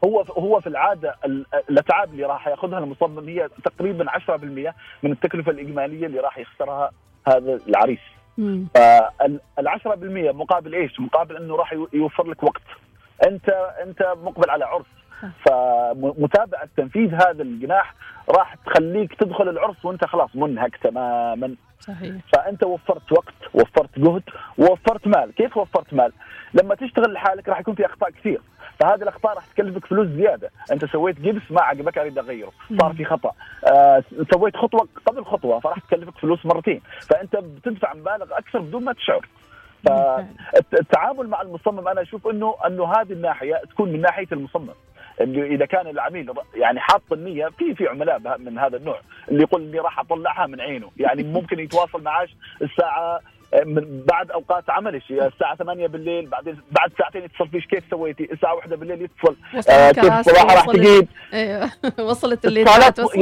هو 0.05 0.21
هو 0.23 0.61
في 0.61 0.67
العادة 0.67 1.17
ال- 1.25 1.47
الأتعاب 1.71 2.13
اللي 2.13 2.25
راح 2.25 2.49
يأخذها 2.49 2.79
المصمم 2.79 3.29
هي 3.29 3.49
تقريبا 3.65 4.11
10% 4.11 4.75
من 5.03 5.13
التكلفة 5.13 5.51
الإجمالية 5.53 6.07
اللي 6.07 6.21
راح 6.21 6.39
يخسرها 6.39 6.91
هذا 7.29 7.59
العريس. 7.69 8.01
فال 8.75 9.69
10% 9.69 10.33
مقابل 10.33 10.75
إيش؟ 10.75 11.01
مقابل 11.01 11.37
إنه 11.37 11.57
راح 11.57 11.73
يو- 11.73 11.89
يوفر 11.93 12.27
لك 12.27 12.43
وقت. 12.43 12.63
انت 13.27 13.49
أنت 13.83 14.15
مقبل 14.23 14.51
على 14.51 14.65
عرس 14.65 14.85
فمتابعه 15.47 16.69
تنفيذ 16.77 17.15
هذا 17.15 17.43
الجناح 17.43 17.95
راح 18.37 18.55
تخليك 18.55 19.15
تدخل 19.15 19.49
العرس 19.49 19.85
وانت 19.85 20.05
خلاص 20.05 20.31
منهك 20.35 20.77
تماما. 20.77 21.55
صحيح. 21.81 22.15
فأنت 22.33 22.65
وفرت 22.65 23.13
وقت 23.13 23.35
وفرت 23.55 23.99
جهد 23.99 24.23
ووفرت 24.59 25.07
مال. 25.07 25.35
كيف 25.35 25.57
وفرت 25.57 25.95
مال؟ 25.95 26.13
لما 26.55 26.75
تشتغل 26.75 27.13
لحالك 27.13 27.49
راح 27.49 27.61
يكون 27.61 27.75
في 27.75 27.87
أخطاء 27.87 28.11
كثير. 28.11 28.41
فهذه 28.81 29.03
الأخطاء 29.03 29.35
راح 29.35 29.47
تكلفك 29.47 29.87
فلوس 29.87 30.09
زيادة. 30.09 30.51
أنت 30.73 30.85
سويت 30.85 31.21
جبس 31.21 31.43
ما 31.51 31.63
عجبك 31.63 31.99
أريد 31.99 32.19
أغيره. 32.19 32.53
صار 32.81 32.93
في 32.93 33.05
خطأ. 33.05 33.33
آه 33.73 34.03
سويت 34.35 34.57
خطوة 34.57 34.89
قبل 35.07 35.25
خطوة 35.25 35.61
فراح 35.61 35.79
تكلفك 35.79 36.19
فلوس 36.19 36.47
مرتين. 36.47 36.81
فأنت 37.11 37.37
بتدفع 37.37 37.95
مبالغ 37.95 38.39
أكثر 38.39 38.59
بدون 38.59 38.85
ما 38.85 38.93
تشعر. 38.93 39.29
فالتعامل 39.87 41.29
مع 41.29 41.43
المصمم 41.43 41.89
أنا 41.89 42.03
أشوف 42.03 42.27
انه 42.27 42.55
إنه 42.67 42.93
هذه 42.93 43.13
الناحية 43.13 43.55
تكون 43.71 43.93
من 43.93 44.01
ناحية 44.01 44.27
المصمم. 44.33 44.75
اللي 45.21 45.47
إذا 45.47 45.67
كان 45.67 45.87
العميل 45.87 46.33
يعني 46.55 46.81
حاط 46.81 47.13
النية 47.13 47.49
في 47.59 47.75
في 47.75 47.89
عملاء 47.89 48.39
من 48.39 48.59
هذا 48.59 48.77
النوع 48.77 49.01
اللي 49.29 49.43
يقول 49.43 49.63
إني 49.63 49.79
راح 49.79 49.99
أطلعها 49.99 50.47
من 50.47 50.61
عينه. 50.61 50.91
يعني 50.97 51.23
ممكن 51.23 51.59
يتواصل 51.59 52.03
معاش 52.03 52.37
الساعة 52.63 53.21
بعد 54.13 54.31
أوقات 54.31 54.71
عملش 54.71 55.11
الساعة 55.11 55.57
8 55.57 55.87
بالليل 55.87 56.27
بعدين 56.27 56.61
بعد 56.71 56.93
ساعتين 56.99 57.25
يتصل 57.25 57.49
فيش 57.49 57.67
كيف 57.67 57.85
سويتي 57.91 58.33
الساعة 58.33 58.55
1 58.55 58.75
بالليل 58.75 59.03
يتصل 59.03 59.37
آه 59.71 59.91
كيف 59.91 60.21
صراحة 60.21 60.55
راح 60.55 60.67
تجيب 60.67 61.09
أيوه 61.33 61.71
وصلت 62.11 62.45
اللي 62.45 62.65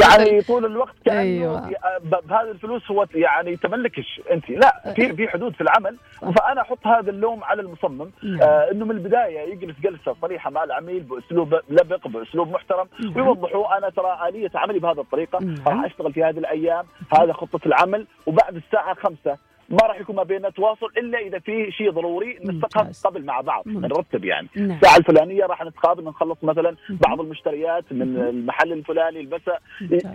يعني 0.02 0.40
طول 0.40 0.64
الوقت 0.64 0.94
كأنه 1.04 1.20
أيوة. 1.20 1.70
بهذه 2.02 2.50
الفلوس 2.50 2.90
هو 2.90 3.06
يعني 3.14 3.56
تملكش 3.56 4.20
أنت 4.30 4.50
لا 4.50 4.92
في 4.96 5.16
في 5.16 5.28
حدود 5.28 5.54
في 5.54 5.60
العمل 5.60 5.96
صح. 6.22 6.30
فأنا 6.30 6.60
أحط 6.60 6.86
هذا 6.86 7.10
اللوم 7.10 7.44
على 7.44 7.62
المصمم 7.62 8.10
نعم. 8.22 8.42
آه 8.42 8.70
إنه 8.72 8.84
من 8.84 8.90
البداية 8.90 9.40
يجلس 9.40 9.76
جلسة 9.80 10.16
صريحة 10.22 10.50
مع 10.50 10.64
العميل 10.64 11.00
بأسلوب 11.00 11.54
لبق 11.68 12.08
بأسلوب 12.08 12.48
محترم 12.48 12.88
نعم. 13.00 13.16
ويوضحوا 13.16 13.78
أنا 13.78 13.90
ترى 13.90 14.28
آلية 14.28 14.50
عملي 14.54 14.78
بهذه 14.78 15.00
الطريقة 15.00 15.38
نعم. 15.44 15.56
راح 15.66 15.84
أشتغل 15.84 16.12
في 16.12 16.24
هذه 16.24 16.38
الأيام 16.38 16.84
هذا 17.12 17.32
خطة 17.32 17.60
العمل 17.66 18.06
وبعد 18.26 18.56
الساعة 18.56 18.94
خمسة 18.94 19.38
ما 19.68 19.78
راح 19.86 20.00
يكون 20.00 20.16
ما 20.16 20.22
بيننا 20.22 20.50
تواصل 20.50 20.86
إلا 20.96 21.18
إذا 21.18 21.38
في 21.38 21.72
شيء 21.72 21.90
ضروري 21.90 22.38
ممتاز. 22.44 23.02
قبل 23.06 23.24
مع 23.24 23.40
بعض. 23.40 23.62
نرتب 23.66 24.24
يعني 24.24 24.48
نعم 24.56 24.70
الساعة 24.70 24.96
الفلانية 24.96 25.44
راح 25.44 25.64
نتقابل 25.64 26.04
نخلص 26.04 26.38
مثلا. 26.42 26.76
بعض 26.90 27.20
المشتريات 27.20 27.84
من. 27.90 28.02
المحل 28.02 28.72
الفلاني 28.72 29.22
ممتاز. 29.22 29.54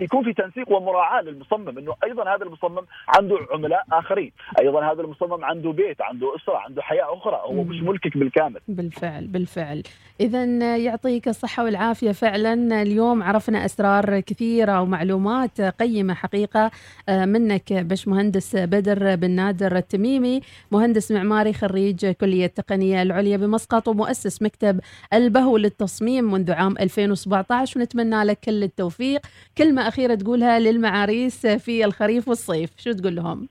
يكون 0.02 0.24
في 0.24 0.32
تنسيق 0.32 0.72
ومراعاة 0.72 1.22
للمصمم 1.22 1.78
إنه 1.78 1.94
أيضا 2.04 2.34
هذا 2.34 2.44
المصمم 2.44 2.82
عنده 3.08 3.38
عملاء 3.52 3.84
آخرين، 3.92 4.32
أيضا 4.60 4.92
هذا 4.92 5.02
المصمم 5.02 5.44
عنده 5.44 5.70
بيت، 5.70 6.02
عنده 6.02 6.36
أسرة، 6.36 6.56
عنده 6.56 6.82
حياة 6.82 7.14
أخرى، 7.14 7.40
هو 7.44 7.62
مم. 7.62 7.68
مش 7.68 7.82
ملكك 7.82 8.18
بالكامل. 8.18 8.60
بالفعل 8.68 9.26
بالفعل 9.26 9.82
إذا 10.20 10.76
يعطيك 10.76 11.28
الصحة 11.28 11.64
والعافية 11.64 12.12
فعلا 12.12 12.82
اليوم 12.82 13.22
عرفنا 13.22 13.64
أسرار 13.64 14.20
كثيرة 14.20 14.80
ومعلومات 14.80 15.60
قيمة 15.60 16.14
حقيقة 16.14 16.70
آه، 17.08 17.24
منك 17.24 17.72
باش 17.72 18.08
مهندس 18.08 18.56
بدر 18.56 19.16
بن 19.16 19.43
نادر 19.44 19.76
التميمي 19.76 20.40
مهندس 20.72 21.12
معماري 21.12 21.52
خريج 21.52 22.06
كلية 22.06 22.46
التقنية 22.46 23.02
العليا 23.02 23.36
بمسقط 23.36 23.88
ومؤسس 23.88 24.42
مكتب 24.42 24.80
البهو 25.12 25.56
للتصميم 25.56 26.24
منذ 26.32 26.52
عام 26.52 26.74
2017 26.80 27.80
ونتمنى 27.80 28.24
لك 28.24 28.38
كل 28.40 28.62
التوفيق 28.62 29.20
كلمة 29.58 29.88
أخيرة 29.88 30.14
تقولها 30.14 30.58
للمعاريس 30.58 31.46
في 31.46 31.84
الخريف 31.84 32.28
والصيف 32.28 32.70
شو 32.78 32.92
تقول 32.92 33.16
لهم؟ 33.16 33.48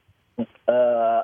آه 0.69 1.23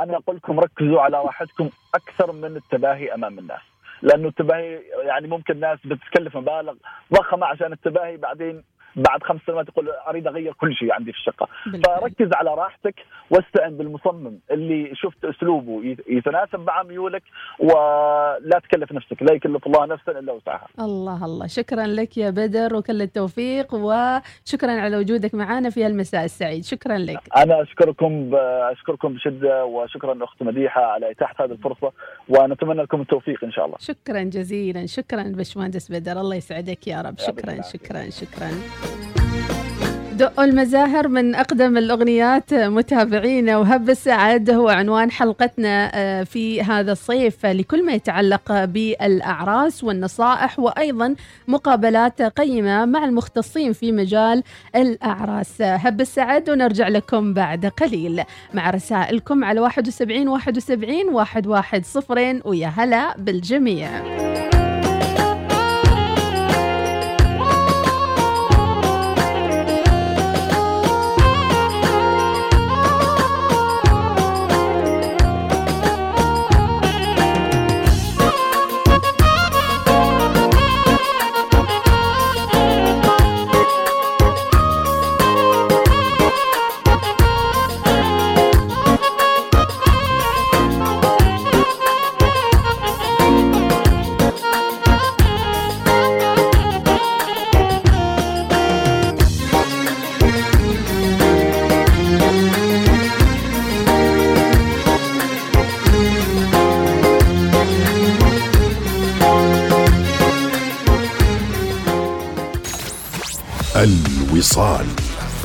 أنا 0.00 0.16
أقول 0.16 0.36
لكم 0.36 0.60
ركزوا 0.60 1.00
على 1.00 1.16
راحتكم 1.16 1.70
أكثر 1.94 2.32
من 2.32 2.56
التباهي 2.56 3.14
أمام 3.14 3.38
الناس. 3.38 3.60
لأنه 4.02 4.28
التباهي 4.28 4.80
يعني 5.06 5.28
ممكن 5.28 5.60
ناس 5.60 5.78
بتكلف 5.84 6.36
مبالغ 6.36 6.74
ضخمة 7.14 7.46
عشان 7.46 7.72
التباهي 7.72 8.16
بعدين 8.16 8.64
بعد 8.96 9.22
خمس 9.22 9.40
سنوات 9.46 9.68
يقول 9.68 9.88
أريد 10.08 10.26
أغير 10.26 10.52
كل 10.52 10.74
شيء 10.74 10.92
عندي 10.92 11.12
في 11.12 11.18
الشقة،. 11.18 11.48
فركز 11.86 12.28
على 12.34 12.54
راحتك 12.54 12.94
واستعن 13.30 13.76
بالمصمم 13.76 14.38
اللي 14.50 14.90
شفت 14.94 15.24
أسلوبه 15.24 15.84
يت- 15.84 16.04
يتناسب 16.08 16.60
مع 16.60 16.82
ميولك 16.82 17.22
ولا 17.58 18.60
تكلف 18.70 18.92
نفسك، 18.92 19.22
لا 19.22 19.34
يكلف 19.34 19.66
الله 19.66 19.86
نفسا 19.86 20.12
إلا 20.18 20.32
وسعها. 20.32 20.66
الله 20.80 21.24
الله 21.24 21.46
شكرا 21.46 21.86
لك 21.86 22.18
يا 22.18 22.30
بدر 22.30 22.74
وكل 22.74 23.02
التوفيق 23.02 23.74
وشكرا 23.74 24.70
على 24.80 24.96
وجودك 24.96 25.34
معنا 25.34 25.70
في 25.70 25.86
المساء 25.86 26.24
السعيد 26.24 26.64
شكرا 26.64 26.98
لك 26.98 27.20
أنا 27.36 27.62
أشكركم 27.62 28.30
أشكركم 28.72 29.14
بشدة 29.14 29.64
وشكرا 29.64 30.24
أخت 30.24 30.42
مديحة 30.42 30.82
على 30.84 31.10
إتاحة 31.10 31.44
هذه 31.44 31.52
الفرصة 31.52 31.92
ونتمنى 32.28 32.82
لكم 32.82 33.00
التوفيق 33.00 33.44
إن 33.44 33.52
شاء 33.52 33.66
الله. 33.66 33.76
شكرا 33.80 34.22
جزيلا 34.22 34.86
شكرا 34.86 35.22
باشمهندس 35.22 35.92
بدر 35.92 36.12
الله 36.20 36.36
يسعدك 36.36 36.88
يا 36.88 37.02
رب 37.02 37.18
شكرا 37.18 37.52
العافية. 37.52 37.78
شكرا 37.78 38.10
شكرا 38.10 38.50
دق 40.20 40.40
المزاهر 40.40 41.08
من 41.08 41.34
أقدم 41.34 41.78
الأغنيات 41.78 42.54
متابعينا 42.54 43.58
وهب 43.58 43.90
السعد 43.90 44.50
هو 44.50 44.68
عنوان 44.68 45.10
حلقتنا 45.10 45.90
آه، 45.94 46.22
في 46.22 46.62
هذا 46.62 46.92
الصيف. 46.92 47.46
لكل 47.46 47.86
ما 47.86 47.92
يتعلق 47.92 48.64
بالأعراس 48.64 49.84
والنصائح 49.84 50.58
وأيضا 50.58 51.14
مقابلات 51.48 52.22
قيمة 52.22 52.84
مع 52.84 53.04
المختصين 53.04 53.72
في 53.72 53.92
مجال 53.92 54.42
الأعراس. 54.76 55.62
هب 55.62 56.00
السعد 56.00 56.50
ونرجع 56.50 56.88
لكم 56.88 57.34
بعد 57.34 57.66
قليل 57.66 58.22
مع 58.54 58.70
رسائلكم 58.70 59.44
على 59.44 59.60
71 59.60 60.28
71 60.28 61.08
واحد 61.46 61.84
صفرين. 61.84 62.42
ويا 62.44 62.68
هلا 62.68 63.14
بالجميع. 63.18 64.49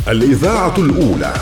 الإذاعة 0.08 0.78
الأولى. 0.78 1.34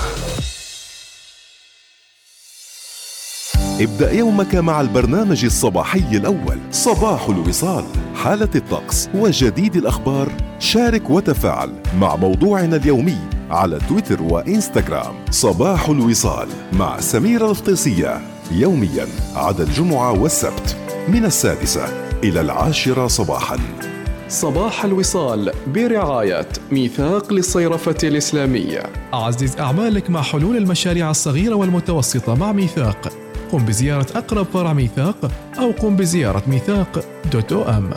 ابدأ 3.81 4.11
يومك 4.11 4.55
مع 4.55 4.81
البرنامج 4.81 5.45
الصباحي 5.45 6.17
الأول. 6.17 6.59
صباح 6.71 7.29
الوصال. 7.29 7.85
حالة 8.15 8.49
الطقس 8.55 9.09
وجديد 9.15 9.75
الأخبار. 9.75 10.31
شارك 10.59 11.09
وتفاعل 11.09 11.81
مع 11.97 12.15
موضوعنا 12.15 12.75
اليومي 12.75 13.17
على 13.49 13.79
تويتر 13.89 14.21
وإنستغرام. 14.21 15.15
صباح 15.31 15.89
الوصال 15.89 16.47
مع 16.73 16.99
سميرة 16.99 17.51
الفطيسية 17.51 18.21
يوميا 18.51 19.07
عدا 19.35 19.63
الجمعة 19.63 20.11
والسبت 20.11 20.77
من 21.07 21.25
السادسة 21.25 21.85
إلى 22.23 22.41
العاشرة 22.41 23.07
صباحاً. 23.07 23.92
صباح 24.33 24.85
الوصال 24.85 25.51
برعاية 25.67 26.47
ميثاق 26.71 27.33
للصيرفة 27.33 27.95
الإسلامية. 28.03 28.83
عزز 29.13 29.57
أعمالك 29.57 30.09
مع 30.09 30.21
حلول 30.21 30.57
المشاريع 30.57 31.11
الصغيرة 31.11 31.55
والمتوسطة 31.55 32.35
مع 32.35 32.51
ميثاق. 32.51 33.13
قم 33.51 33.65
بزيارة 33.65 34.07
أقرب 34.15 34.45
فرع 34.53 34.73
ميثاق 34.73 35.31
أو 35.59 35.71
قم 35.71 35.95
بزيارة 35.95 36.43
ميثاق 36.47 37.05
دوت 37.31 37.51
أو 37.51 37.69
أم. 37.69 37.89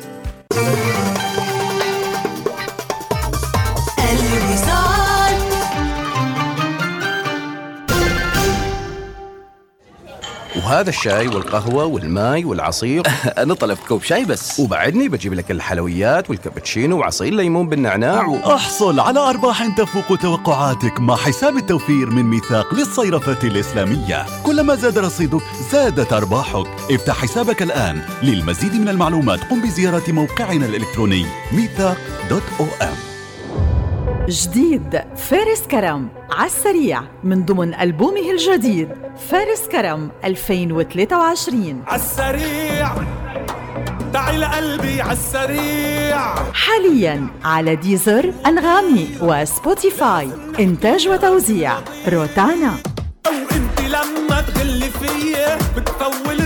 وهذا 10.66 10.90
الشاي 10.90 11.29
والقهوة 11.29 11.85
والماي 11.85 12.44
والعصير. 12.44 13.02
أنا 13.42 13.55
طلبت 13.55 13.81
كوب 13.88 14.02
شاي 14.02 14.24
بس. 14.24 14.61
وبعدني 14.61 15.09
بجيب 15.09 15.35
لك 15.35 15.50
الحلويات 15.50 16.31
والكابتشينو 16.31 16.98
وعصير 16.98 17.35
ليمون 17.35 17.68
بالنعناع 17.68 18.26
و... 18.26 18.37
أحصل 18.37 19.00
على 19.00 19.20
أرباح 19.20 19.76
تفوق 19.76 20.18
توقعاتك 20.18 21.00
مع 21.00 21.16
حساب 21.16 21.57
التوفير 21.57 22.11
من 22.11 22.22
ميثاق 22.22 22.74
للصيرفة 22.74 23.48
الإسلامية. 23.48 24.26
كلما 24.42 24.74
زاد 24.74 24.98
رصيدك 24.98 25.42
زادت 25.72 26.12
أرباحك. 26.12 26.66
افتح 26.90 27.14
حسابك 27.14 27.62
الآن. 27.62 28.00
للمزيد 28.22 28.74
من 28.74 28.88
المعلومات 28.88 29.40
قم 29.50 29.62
بزيارة 29.62 30.12
موقعنا 30.12 30.66
الإلكتروني 30.66 31.26
ميثاق 31.52 31.98
دوت 32.31 32.42
أو 32.61 32.66
أم. 32.83 33.15
جديد 34.28 35.02
فارس 35.16 35.62
كرم 35.70 36.08
عالسريع 36.30 37.02
من 37.24 37.44
ضمن 37.44 37.74
ألبومه 37.74 38.30
الجديد 38.30 38.88
فارس 39.30 39.68
كرم 39.72 40.10
2023 40.24 41.82
عالسريع 41.86 42.88
تعي 44.12 44.38
لقلبي 44.38 45.00
عالسريع 45.02 46.34
حاليا 46.52 47.26
على 47.44 47.76
ديزر 47.76 48.32
أنغامي 48.46 49.08
وسبوتيفاي. 49.20 50.28
إنتاج 50.60 51.08
وتوزيع 51.08 51.72
روتانا. 52.08 52.74
أو 53.26 53.32
أنت 53.32 53.80
لما 53.80 54.40
تغلي 54.40 54.90
فيا 54.90 55.58
بتفول 55.76 56.40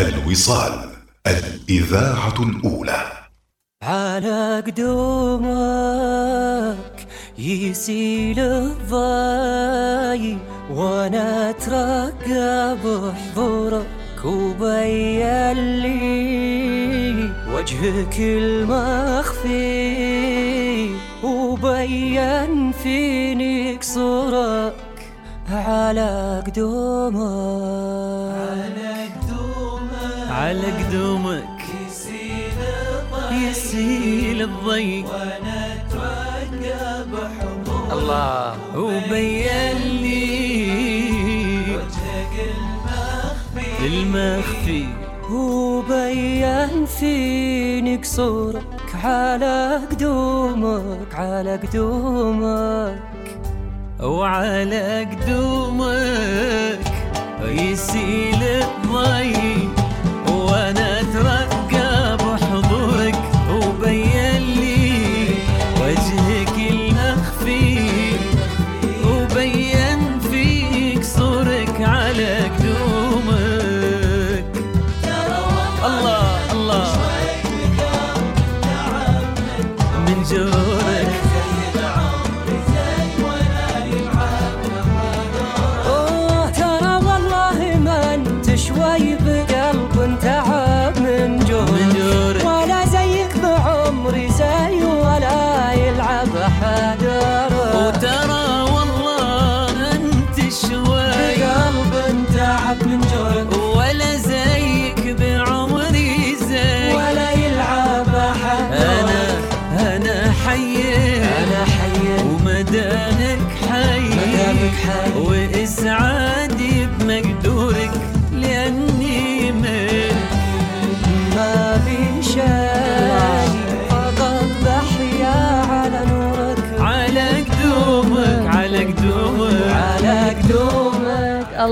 الوصال 0.00 0.90
الإذاعة 1.26 2.34
الأولى. 2.42 3.02
على 3.82 4.62
قدومك 4.66 5.86
يسيل 7.38 8.38
الضاي 8.40 9.56
وأنا 10.70 11.50
اترقب 11.50 13.12
حضورك 13.14 14.24
وبين 14.24 15.52
لي 15.82 17.32
وجهك 17.54 18.16
المخفي 18.20 19.50
وبين 21.24 22.72
فيني 22.72 23.76
قصورك 23.76 24.74
على 25.50 26.42
قدومك. 26.46 27.99
على 30.30 30.66
قدومك. 30.66 31.60
يسيل 33.32 34.42
الضيق. 34.42 35.06
وأنا 35.06 35.72
اترقب 35.72 37.12
حضورك 37.40 37.92
الله. 37.92 38.54
وبين 38.76 39.78
لي 40.02 40.70
وجهك 41.74 42.34
المخفي 42.50 43.86
المخفي 43.86 44.84
وبين 45.30 46.86
فيني 46.86 47.96
قصورك 47.96 48.94
على 49.04 49.80
قدومك 49.90 51.14
على 51.14 51.56
قدومك. 51.56 53.02
وعلى 54.00 55.06
قدومك. 55.12 56.86
يسيل 57.44 58.42
الضيق. 58.42 59.79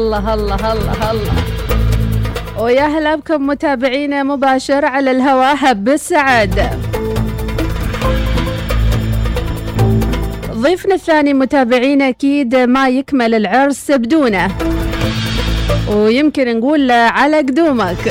الله 0.09 0.35
الله 0.35 0.73
الله 0.73 1.11
الله. 1.11 1.35
ويا 2.59 2.87
هلا 2.87 3.14
بكم 3.14 3.47
متابعينا 3.47 4.23
مباشر 4.23 4.85
على 4.85 5.11
الهواء 5.11 5.57
هب 5.59 5.88
السعادة 5.88 6.71
ضيفنا 10.53 10.94
الثاني 10.94 11.35
متابعينا 11.35 12.09
أكيد 12.09 12.57
ما 12.57 12.88
يكمل 12.88 13.35
العرس 13.35 13.90
بدونه. 13.90 14.49
ويمكن 15.88 16.59
نقول 16.59 16.90
على 16.90 17.38
قدومك. 17.38 18.03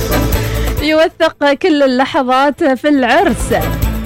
يوثق 0.90 1.52
كل 1.52 1.82
اللحظات 1.82 2.64
في 2.64 2.88
العرس 2.88 3.54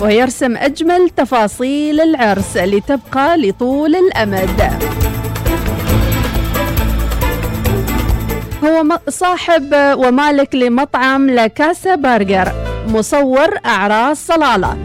ويرسم 0.00 0.56
أجمل 0.56 1.10
تفاصيل 1.16 2.00
العرس 2.00 2.56
لتبقى 2.56 3.36
لطول 3.38 3.94
الأمد. 3.96 5.03
هو 8.64 8.98
صاحب 9.08 9.74
ومالك 9.74 10.54
لمطعم 10.54 11.30
لاكاسا 11.30 11.94
برجر 11.94 12.52
مصور 12.88 13.58
أعراس 13.66 14.26
صلالة 14.26 14.76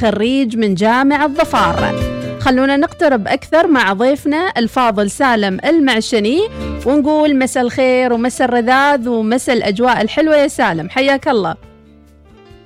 خريج 0.00 0.56
من 0.56 0.74
جامعة 0.74 1.28
ظفار 1.28 1.94
خلونا 2.40 2.76
نقترب 2.76 3.28
أكثر 3.28 3.66
مع 3.66 3.92
ضيفنا 3.92 4.52
الفاضل 4.56 5.10
سالم 5.10 5.58
المعشني 5.64 6.40
ونقول 6.86 7.38
مسا 7.38 7.60
الخير 7.60 8.12
ومسا 8.12 8.44
الرذاذ 8.44 9.08
ومسا 9.08 9.52
الأجواء 9.52 10.00
الحلوة 10.00 10.36
يا 10.36 10.48
سالم 10.48 10.88
حياك 10.88 11.28
الله. 11.28 11.56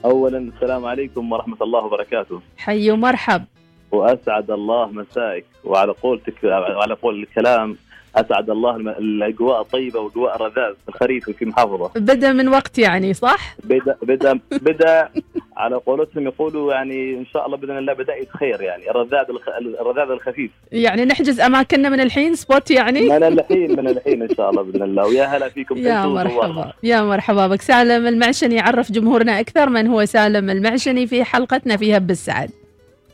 اولا 0.05 0.39
السلام 0.39 0.85
عليكم 0.85 1.33
ورحمة 1.33 1.57
الله 1.63 1.85
وبركاته. 1.85 2.41
حي 2.57 2.91
ومرحب. 2.91 3.45
وأسعد 3.93 4.51
الله 4.51 4.87
مسائك 4.87 5.45
وعلى 5.65 5.93
قولتك 6.03 6.45
وعلى 6.45 6.95
قول 6.95 7.23
الكلام 7.23 7.77
أسعد 8.17 8.51
الله 8.51 8.77
الأجواء 8.77 9.61
الطيبه 9.61 10.01
وأجواء 10.01 10.37
الرذاذ 10.37 10.75
الخريفي 10.89 11.33
في 11.33 11.45
محافظة. 11.45 11.91
بدأ 11.97 12.33
من 12.33 12.49
وقت 12.49 12.79
يعني 12.79 13.15
صح؟ 13.15 13.57
بدأ 13.65 13.97
بدأ 14.03 14.41
بدأ 14.69 15.09
على 15.57 15.77
قولتهم 15.77 16.25
يقولوا 16.25 16.73
يعني 16.73 17.15
إن 17.19 17.27
شاء 17.27 17.47
الله 17.47 17.57
بإذن 17.57 17.79
الله 17.79 17.93
بدايه 17.93 18.27
خير 18.27 18.61
يعني 18.63 18.91
الرذاذ 18.91 19.31
الخ... 19.31 19.49
الرذاذ 19.81 20.11
الخفيف. 20.11 20.51
يعني 20.73 21.05
نحجز 21.05 21.41
أماكننا 21.41 21.89
من 21.89 22.01
الحين 22.01 22.35
سبوت 22.35 22.71
يعني؟ 22.71 23.01
من 23.01 23.23
الحين 23.23 23.71
من 23.71 23.89
الحين 23.89 24.23
إن 24.23 24.35
شاء 24.37 24.51
الله 24.51 24.63
بإذن 24.63 24.83
الله. 24.83 25.07
ويا 25.07 25.25
هلا 25.25 25.49
فيكم 25.49 25.79
يا 25.79 26.07
مرحبا. 26.07 26.73
يا 26.83 27.03
مرحبا 27.03 27.47
بك. 27.47 27.63
سالم 27.63 28.07
المعشني 28.07 28.61
عرف 28.61 28.93
جمهورنا 28.93 29.41
أكثر 29.41 29.69
من 29.69 29.87
هو 29.87 30.05
سالم 30.05 30.51
المعشني 30.51 31.07
في 31.07 31.25
حلقتنا 31.25 31.77
في 31.77 31.97
هب 31.97 32.11
السعد. 32.11 32.51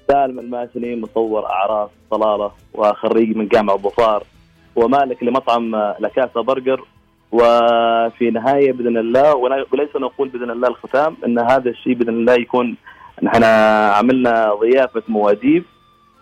سالم 0.08 0.38
الماشني 0.38 0.96
مصور 0.96 1.46
اعراس 1.46 1.90
صلالة 2.11 2.50
وخريج 2.74 3.37
من 3.37 3.48
جامعه 3.48 3.76
ظفار 3.76 4.22
ومالك 4.79 5.23
لمطعم 5.23 5.77
لكاسا 6.01 6.41
برجر. 6.41 6.85
وفي 7.33 8.31
نهاية 8.31 8.73
بإذن 8.73 8.97
الله 8.97 9.35
وليس 9.73 9.97
نقول 9.97 10.29
بإذن 10.29 10.51
الله 10.51 10.69
الختام 10.69 11.17
إن 11.27 11.38
هذا 11.38 11.71
الشيء 11.71 11.95
بإذن 11.95 12.14
الله 12.14 12.35
يكون 12.35 12.77
نحن 13.23 13.45
عملنا 13.99 14.55
ضيافة 14.61 15.03
مواديب 15.09 15.64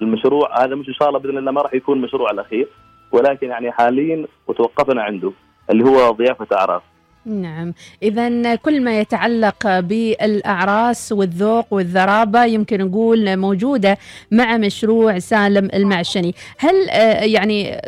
المشروع 0.03 0.65
هذا 0.65 0.75
مش 0.75 0.89
إن 0.89 0.95
شاء 0.95 1.09
الله 1.09 1.21
بإذن 1.21 1.39
الله 1.39 1.53
ما 1.53 1.63
راح 1.63 1.75
يكون 1.75 2.01
مشروع 2.01 2.31
الاخير 2.31 2.69
ولكن 3.13 3.49
يعني 3.49 3.73
حاليا 3.73 4.27
وتوقفنا 4.47 5.03
عنده 5.03 5.33
اللي 5.71 5.85
هو 5.85 6.11
ضيافة 6.11 6.47
اعراس 6.57 6.83
نعم. 7.27 7.75
إذا 8.03 8.55
كل 8.55 8.85
ما 8.85 9.01
يتعلق 9.01 9.81
بالأعراس 9.81 11.13
والذوق 11.13 11.67
والذرابة 11.71 12.45
يمكن 12.45 12.81
نقول 12.81 13.37
موجودة 13.37 13.99
مع 14.31 14.57
مشروع 14.57 15.19
سالم 15.19 15.69
المعشني. 15.75 16.35
هل 16.59 16.91
آه، 16.91 17.25
يعني 17.25 17.81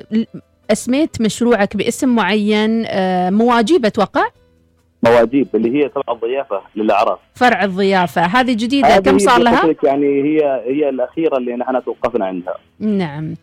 أسميت 0.71 1.21
مشروعك 1.21 1.77
باسم 1.77 2.09
معين 2.09 2.85
آه، 2.87 3.31
مواجيب 3.31 3.85
أتوقع؟ 3.85 4.27
مواديب 5.03 5.49
اللي 5.55 5.79
هي 5.79 5.89
تبع 5.89 6.03
الضيافه 6.15 6.61
للاعراس 6.77 7.19
فرع 7.35 7.65
الضيافة. 7.65 8.23
هذه 8.23 8.53
جديدة 8.53 8.89
هذه 8.89 9.01
كم 9.01 9.19
صار 9.19 9.41
لها؟ 9.41 9.75
يعني 9.85 10.23
هي 10.23 10.63
هي 10.67 10.89
الأخيرة 10.89 11.37
اللي 11.37 11.57
نحن 11.57 11.85
توقفنا 11.85 12.27
عندها. 12.27 12.55
نعم. 12.79 13.35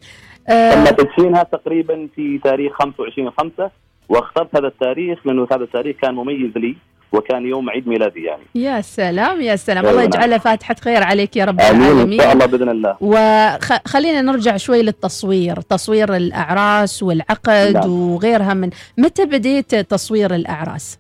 تم 0.47 0.53
آه، 0.53 0.91
تدشينها 0.91 1.43
تقريبا 1.43 2.07
في 2.15 2.39
تاريخ 2.43 2.73
25 2.73 3.31
5 3.31 3.71
واخترت 4.09 4.55
هذا 4.55 4.67
التاريخ 4.67 5.27
لأنه 5.27 5.47
هذا 5.51 5.63
التاريخ 5.63 5.95
كان 6.01 6.15
مميز 6.15 6.57
لي. 6.57 6.75
وكان 7.11 7.45
يوم 7.45 7.69
عيد 7.69 7.87
ميلادي 7.87 8.23
يعني. 8.23 8.43
يا 8.55 8.81
سلام 8.81 9.41
يا 9.41 9.55
سلام. 9.55 9.85
أيوة 9.85 9.89
الله 9.89 10.01
نعم. 10.01 10.13
يجعله 10.13 10.37
فاتحة 10.37 10.75
خير 10.81 11.03
عليك 11.03 11.37
يا 11.37 11.45
رب 11.45 11.59
العالمين 11.59 12.19
شاء 12.21 12.33
الله 12.33 12.45
بإذن 12.45 12.69
الله. 12.69 12.97
وخلينا 13.01 14.21
نرجع 14.21 14.57
شوي 14.57 14.81
للتصوير 14.81 15.61
تصوير 15.61 16.15
الأعراس 16.15 17.03
والعقد 17.03 17.73
نعم. 17.73 17.89
وغيرها 17.89 18.53
من 18.53 18.69
متى 18.97 19.25
بديت 19.25 19.75
تصوير 19.75 20.35
الأعراس؟ 20.35 20.99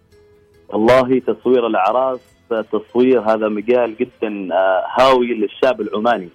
والله 0.69 1.19
تصوير 1.19 1.67
الأعراس 1.67 2.19
تصوير 2.71 3.21
هذا 3.21 3.47
مجال 3.49 3.95
جدا 3.97 4.53
آه، 4.53 4.83
هاوي 4.99 5.33
للشاب 5.33 5.81
العماني. 5.81 6.29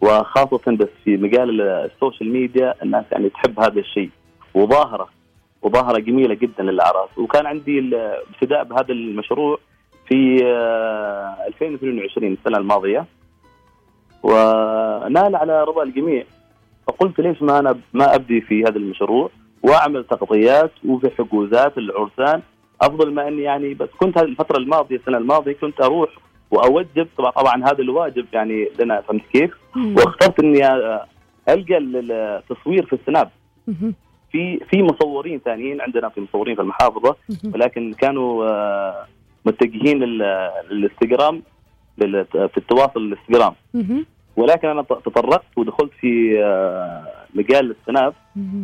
وخاصة 0.00 0.60
بس 0.66 0.88
في 1.04 1.16
مجال 1.16 1.60
ال 1.60 1.70
social 1.70 2.32
media 2.32 2.74
الناس 2.82 3.04
يعني 3.12 3.28
تحب 3.28 3.60
هذا 3.60 3.80
الشيء. 3.80 4.10
وظاهرة 4.54 5.08
وظاهرة 5.64 5.98
جميلة 5.98 6.34
جدا 6.34 6.62
للأعراس. 6.62 7.18
وكان 7.18 7.46
عندي 7.46 7.78
الابتداء 7.78 8.64
بهذا 8.64 8.92
المشروع 8.92 9.58
في 10.08 10.44
آه، 10.44 11.36
2022 11.48 12.32
السنة 12.32 12.58
الماضية. 12.58 13.06
ونال 14.22 15.36
على 15.36 15.64
رضا 15.64 15.82
الجميع. 15.82 16.24
فقلت 16.86 17.20
ليش 17.20 17.42
ما 17.42 17.58
أنا 17.58 17.78
ما 17.92 18.14
أبدي 18.14 18.40
في 18.40 18.62
هذا 18.62 18.76
المشروع؟ 18.76 19.30
وأعمل 19.62 20.04
تغطيات 20.04 20.70
وفي 20.88 21.10
حجوزات 21.18 21.78
للعرسان 21.78 22.42
أفضل 22.80 23.14
ما 23.14 23.28
أني 23.28 23.42
يعني 23.42 23.74
بس 23.74 23.88
كنت 24.00 24.18
هذه 24.18 24.24
الفترة 24.24 24.58
الماضية 24.58 24.96
السنة 24.96 25.18
الماضية 25.18 25.52
كنت 25.52 25.80
أروح 25.80 26.10
وأوجب. 26.50 27.08
طبعا 27.18 27.30
طبعا 27.30 27.64
هذا 27.64 27.78
الواجب 27.78 28.26
يعني 28.32 28.68
لنا 28.80 29.00
فهمت 29.00 29.22
كيف؟ 29.32 29.50
واخترت 29.96 30.40
أني 30.40 30.66
آه، 30.66 31.06
القى 31.48 31.78
التصوير 31.78 32.86
في 32.86 32.92
السناب. 32.92 33.30
في 34.34 34.58
في 34.70 34.82
مصورين 34.82 35.40
ثانيين 35.44 35.80
عندنا 35.80 36.08
في 36.08 36.20
مصورين 36.20 36.54
في 36.54 36.62
المحافظة 36.62 37.16
ولكن 37.54 37.92
كانوا 37.92 38.44
آه، 38.46 39.06
متجهين 39.46 39.98
لل- 40.02 40.50
للإنستغرام 40.70 41.42
لل- 41.98 42.26
في 42.48 42.56
التواصل 42.58 43.00
الإنستغرام. 43.00 43.54
ولكن 44.36 44.68
أنا 44.68 44.82
تطرقت 44.82 45.44
ودخلت 45.56 45.90
في 46.00 46.42
آه، 46.44 47.06
مجال 47.34 47.76
السناب 47.80 48.14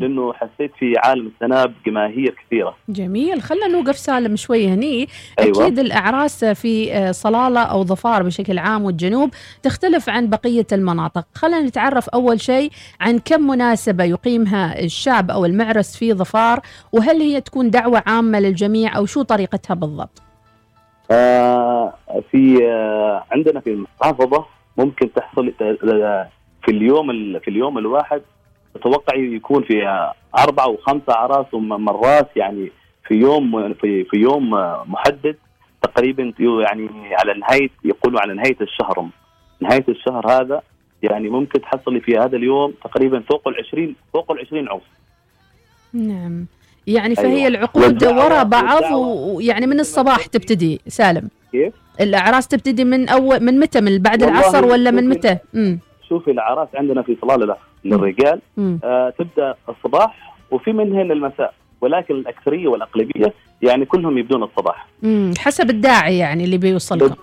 لأنه 0.01 0.33
حسيت 0.33 0.73
في 0.79 0.95
عالم 0.99 1.27
السناب 1.35 1.73
جماهير 1.87 2.35
كثيرة. 2.47 2.77
جميل. 2.89 3.43
خلينا 3.43 3.67
نوقف 3.67 3.99
سالم 3.99 4.37
شوي 4.37 4.69
هني. 4.69 5.09
أيوة. 5.39 5.63
أكيد 5.67 5.79
الأعراس 5.79 6.45
في 6.45 6.93
آه، 6.93 7.11
صلالة 7.13 7.61
أو 7.61 7.85
ظفار 7.85 8.23
بشكل 8.23 8.59
عام 8.59 8.85
والجنوب 8.85 9.31
تختلف 9.63 10.09
عن 10.09 10.29
بقية 10.31 10.67
المناطق. 10.73 11.25
خلينا 11.35 11.61
نتعرف 11.61 12.09
أول 12.09 12.41
شيء 12.41 12.71
عن 13.01 13.19
كم 13.19 13.47
مناسبة 13.47 14.05
يقيمها 14.05 14.81
الشعب 14.85 15.31
أو 15.31 15.45
المعرس 15.45 15.97
في 15.97 16.15
ظفار 16.15 16.61
وهل 16.93 17.21
هي 17.21 17.41
تكون 17.41 17.71
دعوة 17.71 18.03
عامة 18.07 18.41
للجميع 18.41 18.97
أو 18.97 19.07
شو 19.07 19.23
طريقتها 19.23 19.75
بالضبط؟ 19.75 20.23
آه، 21.11 21.95
في 22.31 22.59
آه، 22.71 23.25
عندنا 23.33 23.61
في 23.61 23.71
المحافظة 23.73 24.45
ممكن 24.79 25.13
تحصل 25.13 25.53
آه، 25.63 26.29
في 26.65 26.71
اليوم 26.71 27.11
ال- 27.11 27.41
في 27.41 27.49
اليوم 27.49 27.79
الواحد 27.79 28.23
أتوقع 28.77 29.17
يكون 29.17 29.63
في 29.63 30.05
أربعة 30.39 30.69
وخمسه 30.69 31.13
أعراس 31.13 31.55
ومرات 31.55 32.29
يعني 32.37 32.71
في 33.09 33.15
يوم 33.15 33.75
في 33.75 34.05
في 34.05 34.17
يوم 34.17 34.51
محدد 34.87 35.37
تقريبا 35.83 36.33
يعني 36.41 36.89
على 37.15 37.35
نهاية 37.35 37.71
يقولوا 37.85 38.21
على 38.21 38.35
نهاية 38.35 38.57
الشهر. 38.61 39.07
نهاية 39.61 39.85
الشهر 39.89 40.31
هذا 40.31 40.63
يعني 41.03 41.29
ممكن 41.29 41.61
تحصلي 41.61 42.01
في 42.01 42.19
هذا 42.19 42.37
اليوم 42.37 42.75
تقريبا 42.85 43.21
فوق 43.21 43.49
ال 43.49 43.55
20 43.69 43.95
فوق 44.15 44.33
ال 44.33 44.39
20 44.39 44.69
عرس 44.69 44.83
نعم. 45.93 46.47
يعني 46.87 47.15
فهي 47.15 47.37
أيوة. 47.37 47.49
العقود 47.49 48.01
والدعوة- 48.05 48.07
ورا 48.25 48.43
بعض 48.43 48.83
ويعني 48.93 49.67
من 49.67 49.81
الصباح 49.81 50.27
تبتدي. 50.27 50.81
سالم. 50.89 51.29
كيف؟ 51.53 51.75
الأعراس 52.01 52.49
تبتدي 52.49 52.85
من 52.85 53.09
أول 53.09 53.41
من 53.45 53.59
متى؟ 53.61 53.81
من 53.81 53.99
بعد 53.99 54.23
العصر 54.23 54.65
ولا 54.65 54.91
من 54.91 55.09
متى؟ 55.09 55.39
امم 55.55 55.79
شوفي 56.09 56.31
الأعراس 56.31 56.69
عندنا 56.75 57.03
في 57.03 57.17
صلاله 57.23 57.57
للرجال 57.85 58.41
مم. 58.57 58.81
آه 58.85 59.11
تبدأ 59.19 59.55
الصباح 59.69 60.35
وفي 60.51 60.73
منهن 60.73 61.13
المساء. 61.13 61.55
ولكن 61.81 62.15
الأكثرية 62.15 62.69
والاغلبيه 62.69 63.35
يعني 63.63 63.85
كلهم 63.85 64.19
يبدون 64.19 64.43
الصباح. 64.43 64.87
امم 65.05 65.33
حسب 65.39 65.71
الداعي 65.71 66.19
يعني 66.19 66.45
اللي 66.45 66.59
بيوصلكم. 66.59 67.15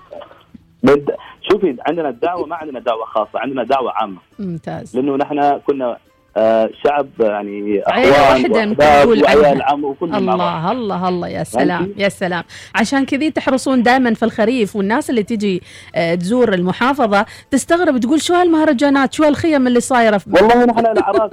بد... 0.83 1.15
شوفي 1.51 1.77
عندنا 1.87 2.09
الدعوة 2.09 2.45
ما 2.47 2.55
عندنا 2.55 2.79
دعوة 2.79 3.05
خاصة 3.05 3.39
عندنا 3.39 3.63
دعوة 3.63 3.91
عامة. 3.91 4.17
ممتاز. 4.39 4.95
لأنه 4.97 5.15
نحن 5.15 5.57
كنا 5.57 5.97
آه 6.37 6.69
شعب 6.83 7.07
يعني 7.19 7.81
أخوان 7.87 8.09
وأحباب 8.11 9.07
وعيال 9.07 9.45
عنها. 9.45 9.63
عم 9.65 9.83
وكلهم 9.83 10.23
مع. 10.25 10.33
الله 10.33 10.71
الله 10.71 11.09
الله 11.09 11.27
يا 11.27 11.43
سلام؟ 11.43 11.93
يا 11.97 12.09
سلام 12.09 12.43
عشان 12.75 13.05
كذي 13.05 13.31
تحرصون 13.31 13.83
دائما 13.83 14.13
في 14.13 14.23
الخريف 14.23 14.75
والناس 14.75 15.09
اللي 15.09 15.23
تجي 15.23 15.61
آه، 15.95 16.15
تزور 16.15 16.53
المحافظة 16.53 17.25
تستغرب 17.51 17.97
تقول 17.97 18.21
شو 18.21 18.33
هالمهرجانات 18.33 19.13
شو 19.13 19.23
هالخيم 19.23 19.67
اللي 19.67 19.79
صايرة 19.79 20.17
في 20.17 20.29
والله 20.33 20.65
نحن 20.65 20.85
الاعراس 20.85 21.31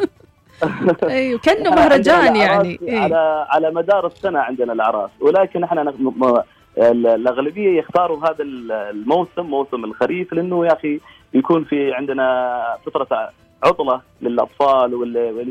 أيوه 1.02 1.38
كانه 1.38 1.70
مهرجان 1.70 2.36
يعني 2.36 2.78
إيه. 2.82 2.98
على 3.00 3.46
على 3.48 3.70
مدار 3.70 4.06
السنة 4.06 4.38
عندنا 4.38 4.72
الاعراس 4.72 5.10
ولكن 5.20 5.64
ال- 6.78 7.06
الأغلبية 7.06 7.78
يختاروا 7.78 8.18
هذا 8.26 8.42
ال- 8.42 8.72
الموسم 8.72 9.42
موسم 9.42 9.84
الخريف 9.84 10.32
لأنه 10.32 10.66
يا 10.66 10.72
أخي 10.72 11.00
يكون 11.34 11.64
في 11.64 11.92
عندنا 11.92 12.60
فترة 12.86 13.30
عطله 13.64 14.00
للأطفال 14.22 14.94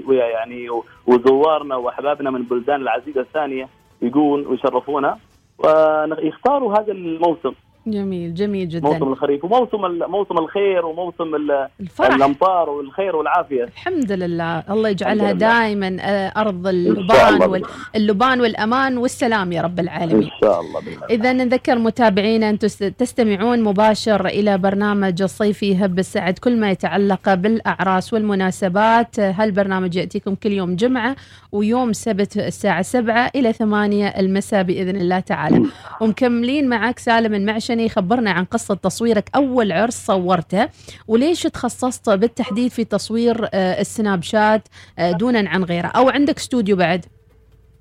ويعني 0.08 0.70
وزوارنا 1.08 1.76
وأحبابنا 1.76 2.30
من 2.30 2.36
البلدان 2.36 2.82
العزيزة 2.82 3.22
الثانية 3.22 3.70
يجون 4.02 4.48
ويشرفونا. 4.48 5.18
ويختاروا 5.58 6.74
هذا 6.74 6.92
الموسم. 6.92 7.54
جميل 7.88 8.34
جميل 8.34 8.70
جدا. 8.70 8.88
موسم 8.90 9.04
الخريف 9.04 9.44
وموسم 9.44 9.78
موسم 10.12 10.38
الخير 10.38 10.86
وموسم 10.86 11.36
ال- 11.36 11.68
الفرح. 11.82 12.16
الأمطار 12.16 12.70
والخير 12.70 13.16
والعافية. 13.16 13.64
الحمد 13.64 14.12
لله. 14.12 14.60
الله 14.70 14.90
يجعلها. 14.90 15.32
دائما 15.32 15.98
آه، 16.02 16.34
أرض 16.38 16.68
اللبان 16.68 17.34
الله 17.34 17.48
وال- 17.48 17.64
اللبان 17.96 18.42
والأمان 18.42 18.98
والسلام 18.98 19.52
يا 19.52 19.62
رب 19.62 19.80
العالمين. 19.80 20.24
إن 20.24 20.30
شاء 20.42 20.62
الله 20.62 20.82
إذا 21.10 21.34
نذكر 21.34 21.76
متابعينا 21.80 22.52
تس- 22.56 22.78
تستمعون 22.78 23.64
مباشر 23.64 24.26
إلى 24.26 24.58
برنامج 24.58 25.22
الصيفي 25.22 25.76
هب 25.86 26.00
السعد. 26.00 26.40
كل 26.40 26.58
ما 26.60 26.72
يتعلق 26.72 27.34
بالأعراس 27.34 28.14
والمناسبات 28.14 29.20
هالبرنامج 29.20 29.96
يأتيكم 29.96 30.36
كل 30.36 30.52
يوم 30.52 30.76
جمعة 30.76 31.16
ويوم 31.52 31.94
سبت 31.94 32.38
الساعة 32.38 32.82
7 32.82 33.32
إلى 33.36 33.54
8 33.54 34.08
المساء 34.08 34.64
بإذن 34.64 34.96
الله 34.96 35.20
تعالى. 35.20 35.64
ومكملين 36.02 36.70
معك 36.70 37.00
سالم 37.00 37.34
المعشني 37.74 37.90
خبرنا 37.90 38.32
عن 38.32 38.46
قصة 38.46 38.76
تصويرك. 38.76 39.30
أول 39.36 39.72
عرس 39.72 40.06
صورته 40.06 40.70
وليش 41.08 41.44
تخصصت 41.44 42.10
بالتحديد 42.10 42.72
في 42.72 42.84
تصوير 42.84 43.50
آه، 43.54 43.82
السناب 43.82 44.24
شات 44.24 44.68
آه، 45.00 45.12
دونا 45.12 45.50
عن 45.50 45.64
غيره. 45.64 45.88
أو 45.88 46.10
عندك 46.10 46.38
استوديو 46.38 46.76
بعد؟ 46.76 47.06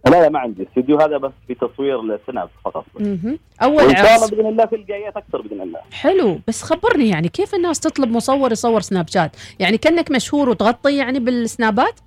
لا 0.06 0.10
لا 0.10 0.28
ما 0.28 0.38
عندي. 0.38 0.62
استوديو 0.68 0.98
هذا 1.00 1.18
بس 1.18 1.32
في 1.46 1.54
تصوير 1.54 2.00
السناب 2.00 2.48
فقط. 2.64 2.84
مهم. 3.00 3.38
أول 3.62 3.84
وإن 3.84 3.96
شاء 3.96 4.00
الله 4.00 4.12
عرس 4.12 4.30
بإذن 4.30 4.46
الله 4.46 4.66
في 4.66 4.76
الجايات 4.76 5.16
أكثر 5.16 5.40
بإذن 5.42 5.60
الله. 5.60 5.80
حلو. 5.92 6.40
بس 6.48 6.62
خبرني 6.62 7.08
يعني 7.08 7.28
كيف 7.28 7.54
الناس 7.54 7.80
تطلب 7.80 8.10
مصور 8.10 8.52
يصور 8.52 8.80
سناب 8.80 9.08
شات؟ 9.08 9.36
يعني 9.58 9.78
كأنك 9.78 10.10
مشهور 10.10 10.48
وتغطي 10.48 10.96
يعني 10.96 11.18
بالسنابات؟ 11.18 12.00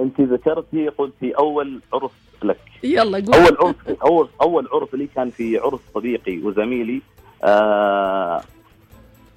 أنت 0.00 0.20
ذكرتي 0.20 0.88
قلتي 0.88 1.32
أول 1.32 1.80
عرس 1.92 2.10
لك. 2.42 2.58
يلا 2.84 3.18
قول. 3.18 3.34
أول 3.34 3.56
عرس 3.60 3.98
أول 4.02 4.28
أول 4.42 4.68
عرس 4.72 4.94
لي 4.94 5.08
كان 5.14 5.30
في 5.30 5.58
عرس 5.58 5.80
صديقي 5.94 6.38
وزميلي. 6.38 7.02
آه 7.46 8.40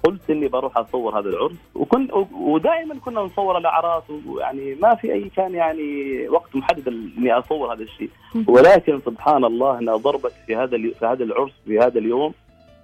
قلت 0.04 0.30
إني 0.30 0.48
بروح 0.48 0.78
أصور 0.78 1.18
هذا 1.20 1.28
العرس 1.28 1.56
وكن 1.74 2.08
ودائما 2.32 2.94
كنا 3.04 3.20
نصور 3.20 3.58
الأعراس 3.58 4.02
ويعني 4.26 4.74
ما 4.74 4.94
في 4.94 5.12
أي 5.12 5.28
كان 5.36 5.54
يعني 5.54 5.82
وقت 6.28 6.56
محدد 6.56 6.88
إني 6.88 7.32
أصور 7.32 7.72
هذا 7.74 7.82
الشيء. 7.82 8.10
ولكن 8.48 9.00
سبحان 9.06 9.44
الله 9.44 9.78
انها 9.78 9.96
ضربت 9.96 10.32
في 10.46 10.56
هذا 10.56 10.76
في 10.76 11.06
هذا 11.06 11.24
العرس 11.24 11.52
في 11.64 11.78
هذا 11.78 11.98
اليوم 11.98 12.34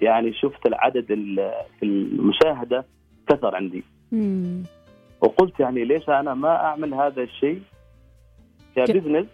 يعني 0.00 0.32
شفت 0.32 0.66
العدد 0.66 1.10
ال- 1.10 1.52
في 1.80 1.86
المشاهدة 1.86 2.84
كثر 3.28 3.54
عندي. 3.56 3.84
مم. 4.12 4.62
وقلت 5.20 5.60
يعني 5.60 5.84
ليش 5.84 6.08
أنا 6.08 6.34
ما 6.34 6.56
أعمل 6.64 6.94
هذا 6.94 7.22
الشيء 7.22 7.60
كبزنس 8.76 9.26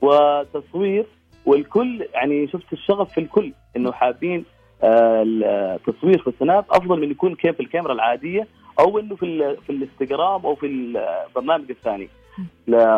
وتصوير 0.00 1.06
والكل 1.46 2.08
يعني 2.14 2.48
شفت 2.48 2.72
الشغف 2.72 3.12
في 3.12 3.20
الكل 3.20 3.52
إنه 3.76 3.92
حابين 3.92 4.44
التصوير 4.84 6.18
في 6.22 6.26
السناب 6.30 6.64
أفضل 6.70 7.00
من 7.00 7.10
يكون 7.10 7.34
كيف 7.34 7.54
في 7.56 7.60
الكاميرا 7.62 7.92
العادية 7.92 8.46
أو 8.80 8.98
إنه 8.98 9.16
في 9.16 9.56
في 9.66 9.70
الانستغرام 9.72 10.46
أو 10.46 10.54
في 10.54 10.66
البرنامج 10.66 11.70
الثاني 11.70 12.08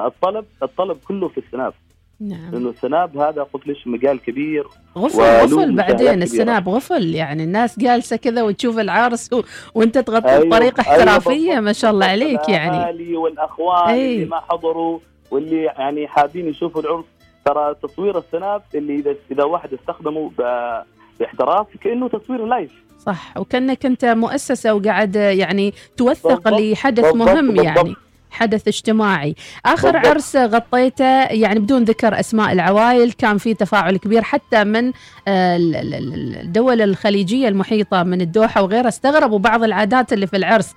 الطلب 0.06 0.44
الطلب 0.62 0.96
كله 1.08 1.28
في 1.28 1.38
السناب 1.38 1.72
نعم 2.20 2.50
لأنه 2.52 2.68
السناب 2.70 3.16
هذا 3.18 3.42
قلت 3.42 3.66
ليش 3.66 3.86
مجال 3.86 4.20
كبير 4.22 4.64
غفل 4.98 5.20
غفل 5.22 5.76
بعدين. 5.76 6.22
السناب 6.22 6.68
غفل 6.68 7.14
يعني 7.14 7.44
الناس 7.44 7.78
جالسة 7.78 8.16
كذا 8.16 8.42
وتشوف 8.42 8.78
العرس 8.78 9.32
و... 9.32 9.42
وأنت 9.74 9.98
تغطي 9.98 10.28
أيوة، 10.28 10.44
بطريقة 10.48 10.82
أيوة 10.92 10.98
احترافية 11.02 11.48
بالضبط. 11.48 11.64
ما 11.64 11.72
شاء 11.72 11.90
الله 11.90 12.06
عليك 12.06 12.48
يعني 12.48 12.76
الأهالي 12.76 13.16
والأخوان 13.16 13.88
أي. 13.88 14.14
اللي 14.14 14.24
ما 14.26 14.40
حضروا 14.40 14.98
واللي 15.30 15.62
يعني 15.62 16.08
حابين 16.08 16.48
يشوفوا 16.48 16.80
العرس 16.82 17.04
ترى 17.44 17.74
تصوير 17.82 18.18
السناب 18.18 18.62
اللي 18.74 18.94
اذا 18.94 19.14
إذا 19.30 19.44
واحد 19.44 19.72
استخدمه 19.74 20.30
ب- 20.38 20.82
باحتراف 21.20 21.66
كأنه 21.80 22.08
تصوير 22.08 22.46
لايف 22.46 22.72
صح 22.98 23.38
وكأنك 23.38 23.86
أنت 23.86 24.04
مؤسسة 24.04 24.74
وقاعد 24.74 25.16
يعني 25.16 25.74
توثق 25.96 26.28
بالضبط، 26.28 26.60
لحدث 26.60 27.04
بالضبط، 27.04 27.28
مهم 27.28 27.46
بالضبط. 27.52 27.76
يعني 27.76 27.94
حدث 28.30 28.68
اجتماعي. 28.68 29.34
آخر 29.66 29.90
بالضبط. 29.90 30.06
عرس 30.06 30.36
غطيته 30.36 31.24
يعني 31.24 31.58
بدون 31.58 31.84
ذكر 31.84 32.20
أسماء 32.20 32.52
العوائل 32.52 33.12
كان 33.12 33.38
في 33.38 33.54
تفاعل 33.54 33.96
كبير 33.96 34.22
حتى 34.22 34.64
من 34.64 34.92
آه، 35.28 35.56
ال- 35.56 35.76
ال- 35.76 35.94
ال- 35.94 36.40
الدول 36.40 36.80
الخليجية 36.82 37.48
المحيطة 37.48 38.02
من 38.02 38.20
الدوحة 38.20 38.62
وغيرها 38.62 38.88
استغربوا 38.88 39.38
بعض 39.38 39.62
العادات 39.62 40.12
اللي 40.12 40.26
في 40.26 40.36
العرس. 40.36 40.74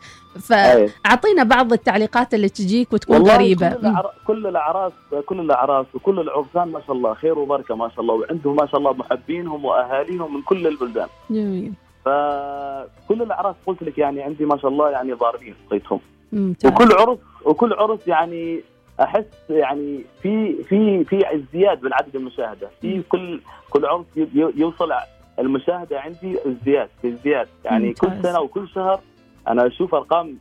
أي. 0.52 0.88
فأعطينا 1.06 1.44
بعض 1.44 1.74
التعليقات 1.74 2.34
اللي 2.34 2.50
تجيك 2.50 2.94
وتكون 2.94 3.16
والله 3.18 3.36
غريبة. 3.36 3.70
كل 3.70 3.78
الأعراس 3.78 4.12
كل 4.28 4.48
الأعراس 4.48 4.92
كل 5.26 5.40
الأعراس 5.40 5.86
وكل 5.94 6.20
العرسان 6.20 6.68
ما 6.72 6.82
شاء 6.88 6.92
الله 6.96 7.14
خير 7.14 7.40
وبركة 7.40 7.76
ما 7.76 7.90
شاء 7.90 8.02
الله 8.02 8.14
وعندهم 8.14 8.56
ما 8.56 8.66
شاء 8.68 8.78
الله 8.80 8.94
محبينهم 8.94 9.66
وأهاليهم 9.66 10.36
من 10.36 10.42
كل 10.42 10.68
البلدان. 10.68 11.08
جميل. 11.30 11.74
فكل 12.06 13.22
الأعراس 13.22 13.56
قلت 13.68 13.84
لك 13.84 13.98
يعني 13.98 14.22
عندي 14.22 14.46
ما 14.46 14.58
شاء 14.58 14.72
الله 14.72 14.90
يعني 14.90 15.14
ضاربين 15.14 15.56
صيتهم 15.70 16.00
ممتاز 16.00 16.21
وكل 16.66 16.92
عرس 17.00 17.18
وكل 17.46 17.74
عرس 17.74 18.08
يعني 18.08 18.62
أحس 19.00 19.26
يعني 19.50 20.04
في 20.22 20.64
في 20.64 21.04
في 21.04 21.36
ازدياد 21.36 21.82
بالعدد 21.82 22.16
المشاهدة. 22.16 22.70
في 22.82 23.02
كل 23.10 23.42
كل 23.70 23.86
عرس 23.86 24.06
يوصل 24.36 24.92
المشاهدة 25.40 26.00
عندي 26.00 26.38
ازدياد 26.48 26.90
ازدياد. 27.06 27.48
يعني 27.66 27.94
كل 27.94 28.08
ممتاز. 28.08 28.32
سنة 28.32 28.42
وكل 28.42 28.68
شهر 28.70 29.00
أنا 29.48 29.68
أشوف 29.68 29.96
أرقام 29.96 30.38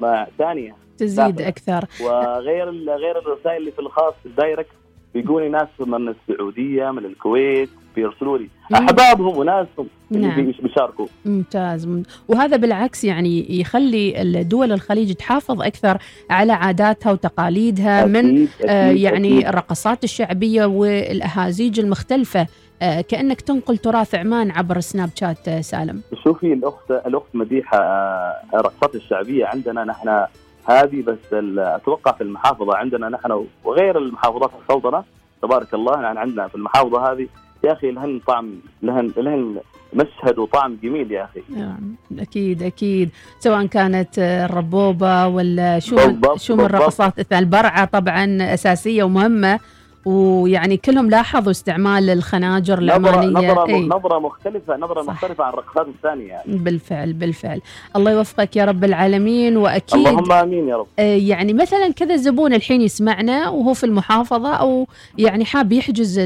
ما 0.00 0.26
ثانية 0.38 0.76
تزيد. 0.98 1.40
أكثر. 1.40 1.84
وغير 2.00 2.70
غير 2.70 3.18
الرسائل 3.18 3.56
اللي 3.56 3.70
في 3.72 3.78
الخاص 3.78 4.14
في 4.22 4.26
الدايركت 4.26 4.70
بيجوني 5.14 5.48
ناس 5.48 5.68
من 5.80 6.08
السعودية 6.08 6.90
من 6.90 7.04
الكويت 7.04 7.70
بيرسلوا 7.96 8.38
لي. 8.38 8.48
أحبابهم 8.74 9.36
وناسهم 9.38 9.86
اللي 10.12 10.26
نعم. 10.26 10.46
بيش- 10.46 10.60
بيشاركوا 10.60 11.06
ممتاز 11.24 11.86
مم- 11.86 12.02
وهذا 12.28 12.56
بالعكس 12.56 13.04
يعني 13.04 13.60
يخلي 13.60 14.22
الدول 14.22 14.72
الخليج 14.72 15.12
تحافظ 15.14 15.62
أكثر 15.62 15.98
على 16.30 16.52
عاداتها 16.52 17.12
وتقاليدها 17.12 18.06
من 18.06 18.16
أكيد، 18.26 18.48
آه 18.66 18.90
أكيد، 18.90 19.00
يعني 19.02 19.34
أكيد. 19.38 19.46
الرقصات 19.46 20.04
الشعبية 20.04 20.64
والأهازيج 20.64 21.80
المختلفة 21.80 22.46
آه 22.82 23.00
كأنك 23.00 23.40
تنقل 23.40 23.78
تراث 23.78 24.14
عمان 24.14 24.50
عبر 24.50 24.80
سناب 24.80 25.10
شات 25.20 25.48
آه 25.48 25.60
سالم 25.60 26.00
شوفي 26.24 26.52
الأخت 26.52 26.90
الأخت 26.90 27.26
مديحة 27.34 27.78
آه، 27.78 28.34
الرقصات 28.54 28.94
الشعبية 28.94 29.46
عندنا 29.46 29.84
نحن 29.84 30.08
هذه 30.68 31.02
بس 31.02 31.32
أتوقع 31.58 32.12
في 32.12 32.20
المحافظة 32.20 32.76
عندنا 32.76 33.08
نحن 33.08 33.46
وغير 33.64 33.98
المحافظات 33.98 34.50
السلطنه 34.62 35.04
تبارك 35.42 35.74
الله 35.74 36.02
يعني 36.02 36.18
عندنا 36.18 36.48
في 36.48 36.54
المحافظة 36.54 37.12
هذه 37.12 37.26
يا 37.64 37.72
أخي 37.72 37.90
لهن 37.90 38.20
طعم 38.26 38.50
لهن 38.82 39.12
لهن 39.16 39.56
مشهد 39.94 40.38
وطعم 40.38 40.76
جميل 40.82 41.12
يا 41.12 41.24
أخي. 41.24 41.40
نعم 41.56 41.94
أكيد 42.18 42.62
أكيد. 42.62 43.10
سواء 43.38 43.66
كانت 43.66 44.18
الربوبة 44.18 45.26
ولا 45.26 45.78
شو 45.78 45.96
من 45.96 46.20
شو 46.36 46.54
من 46.56 46.62
بالضبط. 46.62 46.82
رقصات 46.82 47.20
الث- 47.20 47.32
البرعة 47.32 47.84
طبعا 47.84 48.54
أساسية 48.54 49.02
ومهمة. 49.02 49.60
ويعني 50.06 50.76
كلهم 50.76 51.10
لاحظوا 51.10 51.50
استعمال 51.50 52.10
الخناجر 52.10 52.78
العمانيه 52.78 53.50
نظرة. 53.50 53.76
نظرة 53.76 54.18
مختلفه 54.18 54.76
نظرة 54.76 55.02
مختلفة 55.02 55.44
عن 55.44 55.52
الرقصات 55.52 55.86
الثانية 55.86 56.26
يعني. 56.26 56.56
بالفعل 56.56 57.12
بالفعل. 57.12 57.60
الله 57.96 58.10
يوفقك 58.10 58.56
يا 58.56 58.64
رب 58.64 58.84
العالمين 58.84 59.56
وأكيد 59.56 60.06
اللهم 60.06 60.32
آمين 60.32 60.68
يا 60.68 60.76
رب. 60.76 60.86
آه، 60.98 61.16
يعني 61.16 61.52
مثلا 61.52 61.92
كذا 61.92 62.16
زبون 62.16 62.54
الحين 62.54 62.80
يسمعنا 62.80 63.48
وهو 63.48 63.74
في 63.74 63.84
المحافظة 63.84 64.54
أو 64.54 64.86
يعني 65.18 65.44
حاب 65.44 65.72
يحجز 65.72 66.20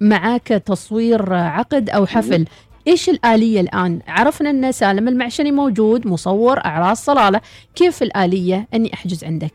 معاك 0.00 0.48
تصوير 0.48 1.34
عقد 1.34 1.90
أو 1.90 2.06
حفل. 2.06 2.44
إيش 2.86 3.08
الآلية 3.08 3.60
الآن؟ 3.60 4.00
عرفنا 4.08 4.50
أن 4.50 4.72
سالم 4.72 5.08
المعشني 5.08 5.52
موجود 5.52 6.06
مصور 6.06 6.58
أعراس 6.64 7.04
صلالة. 7.04 7.40
كيف 7.74 8.02
الآلية 8.02 8.68
أني 8.74 8.94
أحجز 8.94 9.24
عندك؟ 9.24 9.52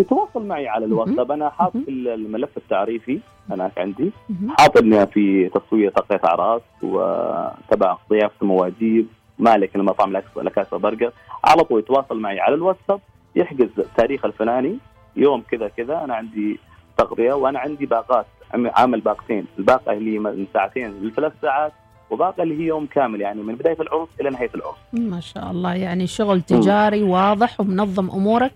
يتواصل 0.00 0.46
معي 0.46 0.68
على 0.68 0.84
الواتساب. 0.84 1.32
أنا 1.32 1.50
حاط 1.50 1.72
في 1.72 1.90
الملف 1.90 2.56
التعريفي 2.56 3.20
هناك 3.50 3.78
عندي. 3.78 4.10
حاط 4.58 4.78
في 5.14 5.48
تصوير 5.54 5.90
تغطيه 5.90 6.20
اعراس 6.24 6.62
وتبع 6.82 7.96
ضيافه 8.10 8.46
مواجيب 8.46 9.06
مالك 9.38 9.76
المطعم 9.76 10.12
لك- 10.12 10.36
لكاسة 10.36 10.76
برجر. 10.78 11.12
على 11.44 11.64
طول 11.64 11.78
يتواصل 11.80 12.20
معي 12.20 12.40
على 12.40 12.54
الواتساب 12.54 13.00
يحجز 13.36 13.68
تاريخ 13.96 14.24
الفلاني. 14.24 14.78
يوم 15.16 15.42
كذا 15.50 15.68
كذا 15.68 16.04
أنا 16.04 16.14
عندي 16.14 16.58
تغطية 16.98 17.32
وأنا 17.32 17.58
عندي 17.58 17.86
باقات 17.86 18.26
عامل 18.54 19.00
باقتين. 19.00 19.46
الباقة 19.58 19.92
اللي 19.92 20.14
هي 20.14 20.18
من 20.18 20.46
ساعتين 20.54 20.90
لثلاث 21.02 21.32
ساعات 21.42 21.72
وباقة 22.10 22.42
اللي 22.42 22.58
هي 22.62 22.66
يوم 22.66 22.86
كامل 22.86 23.20
يعني 23.20 23.42
من 23.42 23.54
بداية 23.54 23.76
العرس 23.80 24.08
إلى 24.20 24.30
نهاية 24.30 24.50
العرس. 24.54 24.76
ما 24.92 25.20
شاء 25.20 25.50
الله. 25.50 25.74
يعني 25.74 26.06
شغل 26.06 26.42
تجاري 26.42 27.02
واضح 27.02 27.60
ومنظم 27.60 28.08
وجداً 28.08 28.50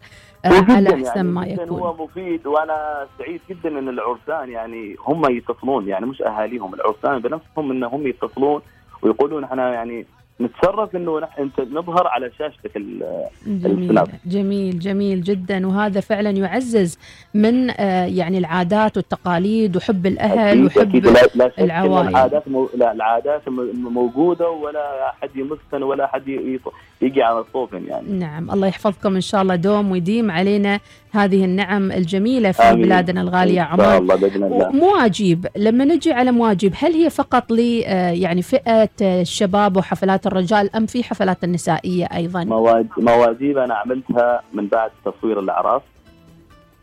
على 0.44 0.88
أحسن 0.94 1.04
يعني 1.04 1.22
ما 1.28 1.46
يكون. 1.46 1.68
هو 1.80 2.04
مفيد 2.04 2.46
وأنا 2.46 3.06
سعيد 3.18 3.40
جدا 3.50 3.78
إن 3.78 3.88
العرسان 3.88 4.50
يعني 4.50 4.96
هم 5.00 5.30
يتصلون 5.30 5.88
يعني 5.88 6.06
مش 6.06 6.22
أهاليهم 6.22 6.74
العرسان 6.74 7.18
بنفسهم 7.18 7.70
إنهم 7.70 8.06
يتصلون 8.06 8.62
ويقولون 9.02 9.44
إحنا 9.44 9.72
يعني 9.74 10.06
نتشرف 10.40 10.96
إنه 10.96 11.18
أنت 11.38 11.60
نظهر 11.72 12.06
على 12.06 12.30
شاشتك 12.38 12.76
السناب. 12.76 14.08
جميل 14.26 14.78
جميل 14.78 15.22
جدا. 15.22 15.66
وهذا 15.66 16.00
فعلا 16.00 16.30
يعزز 16.30 16.98
من 17.34 17.70
آه، 17.70 18.04
يعني 18.04 18.38
العادات 18.38 18.96
والتقاليد 18.96 19.76
وحب 19.76 20.06
الأهل 20.06 20.38
أكيد 20.38 20.64
وحب 20.64 20.88
أكيد. 20.88 21.06
لا, 21.34 21.50
العوائل. 21.58 22.08
العادات 22.08 22.48
مو... 22.48 22.68
لا 22.76 22.92
العادات 22.92 23.42
موجودة 23.74 24.50
ولا 24.50 25.10
أحد 25.10 25.30
يمسن 25.34 25.82
ولا 25.82 26.04
أحد 26.04 26.28
ي... 26.28 26.60
يجي 27.02 27.22
على 27.22 27.44
صوتهم 27.52 27.84
يعني. 27.88 28.12
نعم 28.12 28.50
الله 28.50 28.66
يحفظكم 28.66 29.14
إن 29.14 29.20
شاء 29.20 29.42
الله. 29.42 29.56
دوم 29.56 29.90
ويديم 29.90 30.30
علينا 30.30 30.80
هذه 31.12 31.44
النعم 31.44 31.92
الجميلة 31.92 32.52
في 32.52 32.62
آمين. 32.62 32.82
بلادنا 32.82 33.20
الغالية 33.20 33.62
إن 33.62 33.76
شاء 33.76 33.86
عمان. 33.86 34.02
الله 34.02 34.16
بإذن 34.16 34.44
الله. 34.44 34.70
مواجيب 34.70 35.46
لما 35.56 35.84
نجي 35.84 36.12
على 36.12 36.32
مواجيب 36.32 36.72
هل 36.78 36.92
هي 36.92 37.10
فقط 37.10 37.52
ل 37.52 37.82
آه، 37.86 38.10
يعني 38.10 38.42
فئة 38.42 38.88
آه، 39.02 39.20
الشباب 39.20 39.76
وحفلات 39.76 40.26
الرجال 40.32 40.76
أم 40.76 40.86
في 40.86 41.04
حفلات 41.04 41.44
النسائية 41.44 42.04
أيضا؟ 42.04 42.44
مواج... 42.44 42.86
مواجيب 42.96 43.58
أنا 43.58 43.74
عملتها 43.74 44.42
من 44.52 44.66
بعد 44.66 44.90
تصوير 45.04 45.40
الاعراس 45.40 45.82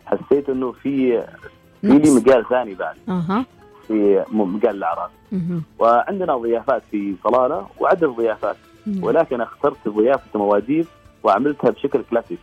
حسيت 0.06 0.50
إنه 0.50 0.72
في 0.72 1.22
في 1.82 1.88
لي. 1.88 2.12
مجال 2.12 2.46
ثاني 2.50 2.74
بعد. 2.74 2.96
أها. 3.10 3.46
في 3.88 4.24
مجال 4.32 4.76
الاعراس 4.76 5.12
مهم. 5.32 5.64
وعندنا 5.80 6.38
ضيافات 6.38 6.82
في 6.92 7.16
صلاله 7.24 7.68
وعدة 7.80 8.08
ضيافات. 8.08 8.56
ولكن 9.02 9.42
اخترت 9.42 9.88
ضيافة 9.88 10.40
مواجيب 10.40 10.86
وعملتها 11.24 11.70
بشكل 11.70 12.02
كلاسيك. 12.12 12.40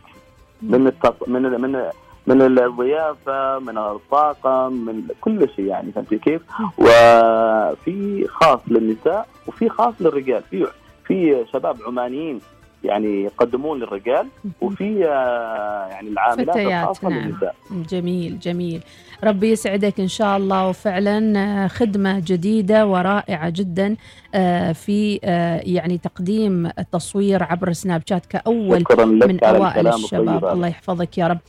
من 0.61 0.87
التص... 0.87 1.27
من 1.27 1.45
ال... 1.45 1.61
من 1.61 1.85
من 2.27 2.41
الضيافة 2.41 3.59
من 3.59 3.77
الطاقم 3.77 4.73
من 4.73 5.07
كل 5.21 5.49
شيء 5.55 5.65
يعني 5.65 5.91
فهمت 5.91 6.13
كيف؟ 6.13 6.41
وفي 6.77 8.27
خاص 8.27 8.59
للنساء 8.67 9.27
وفي 9.47 9.69
خاص 9.69 9.93
للرجال. 9.99 10.43
في 10.49 10.67
في 11.07 11.45
شباب 11.53 11.77
عمانيين 11.87 12.39
يعني 12.83 13.23
يقدمون 13.23 13.79
للرجال 13.79 14.27
وفي 14.61 15.05
آه، 15.05 15.87
يعني 15.87 16.09
العاملات 16.09 16.57
الخاصة 16.57 17.09
نعم. 17.09 17.19
للنساء. 17.19 17.55
جميل 17.71 18.39
جميل. 18.39 18.81
ربي 19.23 19.51
يسعدك 19.51 19.99
إن 19.99 20.07
شاء 20.07 20.37
الله. 20.37 20.67
وفعلا 20.69 21.39
آه، 21.39 21.67
خدمة 21.67 22.19
جديدة 22.19 22.85
ورائعة 22.87 23.49
جدا 23.49 23.95
آه، 24.35 24.71
في 24.71 25.19
آه، 25.23 25.61
يعني 25.65 25.97
تقديم 25.97 26.65
التصوير 26.79 27.43
عبر 27.43 27.73
سناب 27.73 28.01
شات 28.09 28.25
كأول 28.25 28.83
من 28.99 29.43
أوائل 29.43 29.87
الشباب. 29.87 30.45
الله 30.45 30.67
يحفظك 30.67 31.17
يا 31.17 31.27
رب. 31.27 31.39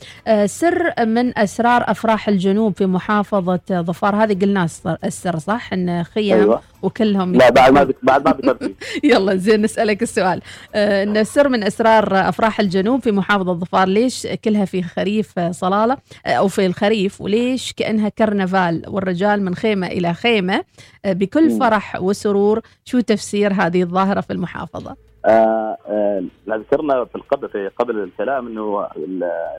سر 0.47 1.05
من 1.05 1.37
أسرار 1.37 1.83
أفراح 1.91 2.27
الجنوب 2.29 2.73
في 2.77 2.85
محافظة 2.85 3.59
ظفار. 3.71 4.15
هذه 4.23 4.39
قلنا 4.41 4.67
السر- 5.03 5.39
صح؟ 5.39 5.73
أن 5.73 6.03
خيام 6.03 6.39
أيوة. 6.39 6.61
وكلهم 6.81 7.35
لا 7.35 7.49
بعد 7.49 7.71
ما 7.73 7.87
بعد 8.03 8.45
ما 8.45 8.57
يلا 9.03 9.35
زين 9.35 9.61
نسألك 9.61 10.01
السؤال. 10.03 10.41
إن 10.75 11.23
سر 11.23 11.49
من 11.49 11.63
أسرار 11.63 12.29
أفراح 12.29 12.59
الجنوب 12.59 13.01
في 13.01 13.11
محافظة 13.11 13.53
ظفار 13.53 13.87
ليش 13.87 14.27
كلها 14.45 14.65
في 14.65 14.83
خريف 14.83 15.39
صلالة؟ 15.39 15.97
أو 16.25 16.47
في 16.47 16.65
الخريف 16.65 17.21
وليش 17.21 17.56
كأنها 17.77 18.09
كرنفال 18.09 18.83
والرجال 18.87 19.41
من 19.45 19.55
خيمة 19.55 19.87
إلى 19.87 20.13
خيمة 20.13 20.63
آه، 21.05 21.13
بكل. 21.13 21.49
فرح 21.59 22.01
وسرور 22.01 22.61
شو 22.85 22.99
تفسير 22.99 23.53
هذه 23.53 23.81
الظاهرة 23.83 24.21
في 24.21 24.33
المحافظة 24.33 24.95
آه 25.25 25.77
آه 25.87 26.23
ذكرنا 26.49 27.05
في 27.05 27.15
القبل 27.15 27.49
في 27.49 27.67
قبل 27.67 27.99
الكلام 28.03 28.47
إنه 28.47 28.87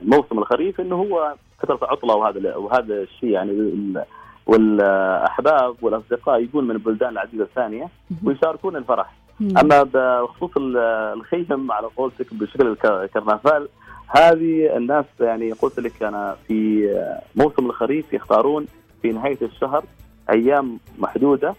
الموسم 0.01 0.39
الخريف 0.39 0.81
إنه 0.81 0.95
هو 0.95 1.33
فترة 1.59 1.79
عطلة 1.87 2.15
وهذا 2.15 2.55
وهذا 2.55 2.93
الشيء 2.93 3.29
يعني 3.29 3.51
ال- 3.51 4.03
والأحباب 4.47 5.75
والأصدقاء 5.81 6.39
يجون 6.41 6.63
من 6.63 6.71
البلدان 6.71 7.09
العزيزة 7.09 7.43
الثانية 7.43 7.89
ويشاركون 8.23 8.75
الفرح. 8.75 9.13
أما 9.61 9.83
بخصوص 9.83 10.51
ال- 10.57 10.77
الخيم 11.17 11.71
على 11.71 11.87
قولتك 11.97 12.33
بشكل 12.33 12.67
الك- 12.67 12.85
الكرنفال 12.85 13.67
هذه 14.09 14.77
الناس 14.77 15.05
يعني 15.19 15.51
قلت 15.51 15.79
لك 15.79 16.03
أنا 16.03 16.35
في 16.47 16.87
موسم 17.35 17.65
الخريف 17.65 18.13
يختارون 18.13 18.65
في 19.01 19.11
نهاية 19.11 19.37
الشهر 19.41 19.83
أيام 20.29 20.79
محدودة 20.99 21.53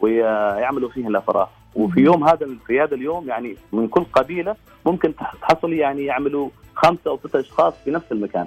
ويعملوا 0.00 0.88
فيها 0.88 1.08
الأفراح. 1.08 1.48
وفي 1.74 2.00
يوم 2.00 2.24
هذا 2.28 2.48
في 2.66 2.80
هذا 2.80 2.94
اليوم 2.94 3.28
يعني 3.28 3.56
من 3.72 3.88
كل 3.88 4.04
قبيلة 4.04 4.56
ممكن 4.86 5.16
تح- 5.16 5.34
تحصل 5.42 5.72
يعني 5.72 6.04
يعملوا 6.04 6.48
خمسة 6.74 7.10
أو 7.10 7.18
ستة 7.18 7.40
أشخاص 7.40 7.74
في 7.84 7.90
نفس 7.90 8.12
المكان. 8.12 8.46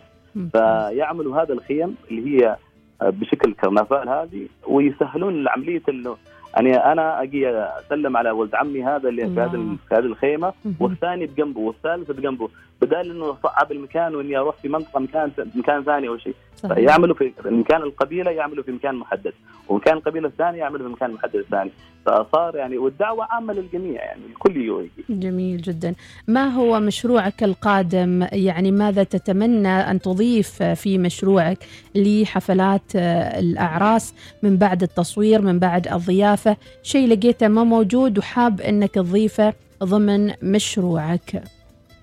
فيعملوا 0.51 1.41
هذا 1.41 1.53
الخيم 1.53 1.95
اللي 2.11 2.41
هي 2.43 2.55
بشكل 3.01 3.53
كرنفال 3.53 4.09
هذه 4.09 4.47
ويسهلون 4.67 5.47
عمليه 5.47 5.81
انه 5.89 6.17
يعني 6.55 6.75
أنا 6.77 7.21
أجي 7.21 7.49
أسلم 7.49 8.17
على 8.17 8.31
ولد 8.31 8.55
عمي 8.55 8.83
هذا 8.83 9.09
اللي 9.09 9.21
في 9.27 9.39
هذا 9.39 9.55
ال- 9.57 9.77
في 9.89 9.95
هذه 9.95 10.05
الخيمة 10.05 10.53
والثاني 10.79 11.25
بجنبه 11.25 11.59
والثالث 11.59 12.11
بجنبه. 12.11 12.49
بدال 12.81 13.11
إنه 13.11 13.37
صعب 13.43 13.71
المكان 13.71 14.15
وإني 14.15 14.37
أروح 14.37 14.55
في 14.55 14.69
منطقة 14.69 14.99
مكان 14.99 15.31
مكان 15.55 15.83
ثاني 15.83 16.07
أو 16.07 16.17
شيء. 16.17 16.35
صحيح. 16.63 16.73
فيعملوا 16.73 17.15
في 17.15 17.31
مكان 17.45 17.81
القبيلة 17.81 18.31
يعملوا 18.31 18.63
في 18.63 18.71
مكان 18.71 18.95
محدد 18.95 19.33
ومكان 19.69 19.97
القبيلة 19.97 20.27
الثانية 20.27 20.59
يعملوا 20.59 20.87
في 20.87 20.93
مكان 20.93 21.11
محدد 21.11 21.45
ثاني 21.51 21.71
فصار 22.05 22.55
يعني 22.55 22.77
والدعوة 22.77 23.27
عامة 23.29 23.53
للجميع 23.53 24.03
يعني 24.03 24.21
الكل 24.29 24.57
يجي 24.57 24.89
جميل 25.09 25.61
جدا. 25.61 25.95
ما 26.27 26.47
هو 26.47 26.79
مشروعك 26.79 27.43
القادم؟ 27.43 28.27
يعني 28.31 28.71
ماذا 28.71 29.03
تتمنى 29.03 29.67
أن 29.91 29.99
تضيف 29.99 30.63
في 30.63 30.97
مشروعك 30.97 31.57
لحفلات 31.95 32.95
الأعراس 32.95 34.13
من 34.43 34.57
بعد 34.57 34.83
التصوير 34.83 35.41
من 35.41 35.59
بعد 35.59 35.87
الضيافة؟ 35.87 36.57
شيء 36.83 37.07
لقيته 37.07 37.47
ما 37.47 37.63
موجود 37.63 38.17
وحاب 38.17 38.61
أنك 38.61 38.91
تضيفه 38.91 39.53
ضمن 39.83 40.33
مشروعك. 40.43 41.43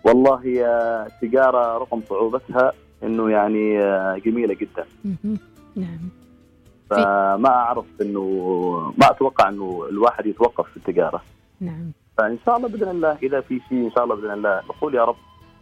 والله 0.05 0.41
هي 0.45 0.67
التجاره 1.07 1.79
رغم 1.79 2.03
صعوبتها 2.09 2.73
إنه 3.03 3.31
يعني 3.31 3.81
آه، 3.83 4.17
جميلة 4.27 4.55
جدا. 4.55 4.85
نعم. 5.77 5.99
فما 6.91 7.49
أعرف 7.49 7.85
إنه 8.03 8.23
ما 8.99 9.11
أتوقع 9.11 9.49
إنه 9.49 9.87
الواحد 9.91 10.27
يتوقف 10.27 10.71
في 10.71 10.77
التجارة. 10.77 11.23
نعم. 11.61 11.91
فإن 12.19 12.39
شاء 12.47 12.57
الله 12.57 12.69
بإذن 12.69 12.89
الله 12.91 13.17
إذا 13.23 13.41
في 13.41 13.61
شيء 13.69 13.79
إن 13.87 13.91
شاء 13.95 14.05
الله 14.05 14.15
بإذن 14.17 14.31
الله 14.31 14.61
نقول 14.69 14.95
يا 14.95 15.05
رب. 15.05 15.17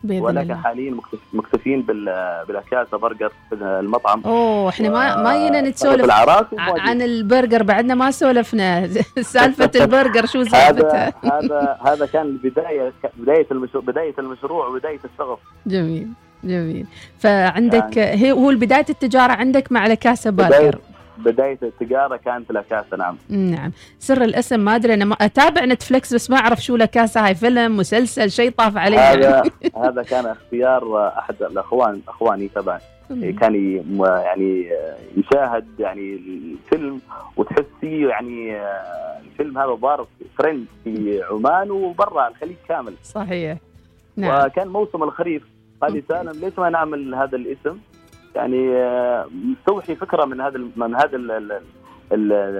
بإذن 0.04 0.20
ولكن 0.20 0.40
الله. 0.50 0.54
حاليا 0.62 0.90
مكتف- 0.90 1.34
مكتفين 1.34 1.82
بال 1.82 2.04
بال 2.48 2.60
La 2.60 2.72
Casa 2.72 2.96
Burger 2.96 3.32
في 3.48 3.54
المطعم. 3.54 4.22
أوه 4.26 4.68
إحنا 4.68 4.88
ما 4.90 5.22
ما 5.22 5.36
جينا 5.44 5.60
نتسولف 5.60 6.04
العراس 6.04 6.46
ع- 6.58 6.80
عن 6.80 7.02
البرجر 7.02 7.62
بعدنا 7.62 7.94
ما 7.94 8.10
سولفنا. 8.10 8.86
سالفة 9.34 9.70
البرجر 9.84 10.26
شو 10.26 10.38
هذا 10.38 10.48
سالفتها 10.48 11.12
هذا 11.24 11.78
هذا 11.86 12.06
كان 12.06 12.26
البدايه 12.26 12.92
بداية 13.16 13.46
المشروع 13.50 13.82
بداية 13.84 14.14
المشروع 14.18 14.66
وبداية 14.66 15.00
الشغف. 15.12 15.38
جميل. 15.66 16.08
جميل. 16.46 16.86
فعندك 17.18 17.98
هي 17.98 18.32
هو 18.32 18.48
بداية 18.48 18.86
التجارة 18.90 19.32
عندك 19.32 19.72
مع 19.72 19.86
لكاسا 19.86 20.30
بدايه 20.30 20.48
برجر 20.70 20.78
بدايه 21.18 21.58
التجارة 21.62 22.16
كانت 22.16 22.50
الاكاسا 22.50 22.96
نعم. 22.96 23.16
نعم. 23.28 23.72
سر 23.98 24.22
الاسم 24.24 24.60
ما 24.60 24.76
أدري 24.76 24.94
أنا 24.94 25.04
ما 25.04 25.14
أتابع 25.20 25.64
نتفلكس 25.64 26.14
بس 26.14 26.30
ما 26.30 26.36
أعرف 26.36 26.64
شو 26.64 26.76
لكاسا 26.76 27.26
هاي 27.26 27.34
فيلم 27.34 27.76
مسلسل 27.76 28.30
شيء 28.30 28.50
طاف 28.50 28.76
علي. 28.76 28.96
هذا 28.98 29.30
يعني. 29.30 29.50
هذا 29.84 30.02
كان 30.02 30.26
اختيار 30.26 31.08
أحد 31.18 31.34
الاخوان 31.42 32.00
أخواني 32.08 32.48
تبع 32.48 32.78
كان 33.40 33.54
ي- 33.54 33.82
م- 33.90 34.04
يعني 34.04 34.66
يشاهد 35.16 35.66
يعني 35.78 36.14
الفيلم 36.14 37.00
وتحسيه 37.36 38.08
يعني 38.08 38.56
آه، 38.56 39.18
الفيلم 39.24 39.58
هذا 39.58 39.74
ضار 39.74 40.06
ترند 40.38 40.64
في 40.84 41.22
عمان 41.30 41.70
وبرا 41.70 42.28
الخليج 42.28 42.56
كامل. 42.68 42.94
صحيح. 43.04 43.58
نعم. 44.16 44.46
وكان 44.46 44.68
موسم 44.68 45.02
الخريف. 45.02 45.42
قال 45.82 45.92
لي 45.92 46.02
سالم 46.08 46.40
ليش 46.40 46.58
ما 46.58 46.70
نعمل 46.70 47.14
هذا 47.14 47.36
الاسم 47.36 47.78
يعني 48.34 48.76
آه، 48.76 49.26
مستوحي 49.44 49.94
فكرة 49.94 50.24
من 50.24 50.40
هذا 50.40 50.58
من 50.76 50.94
هذا 50.94 51.18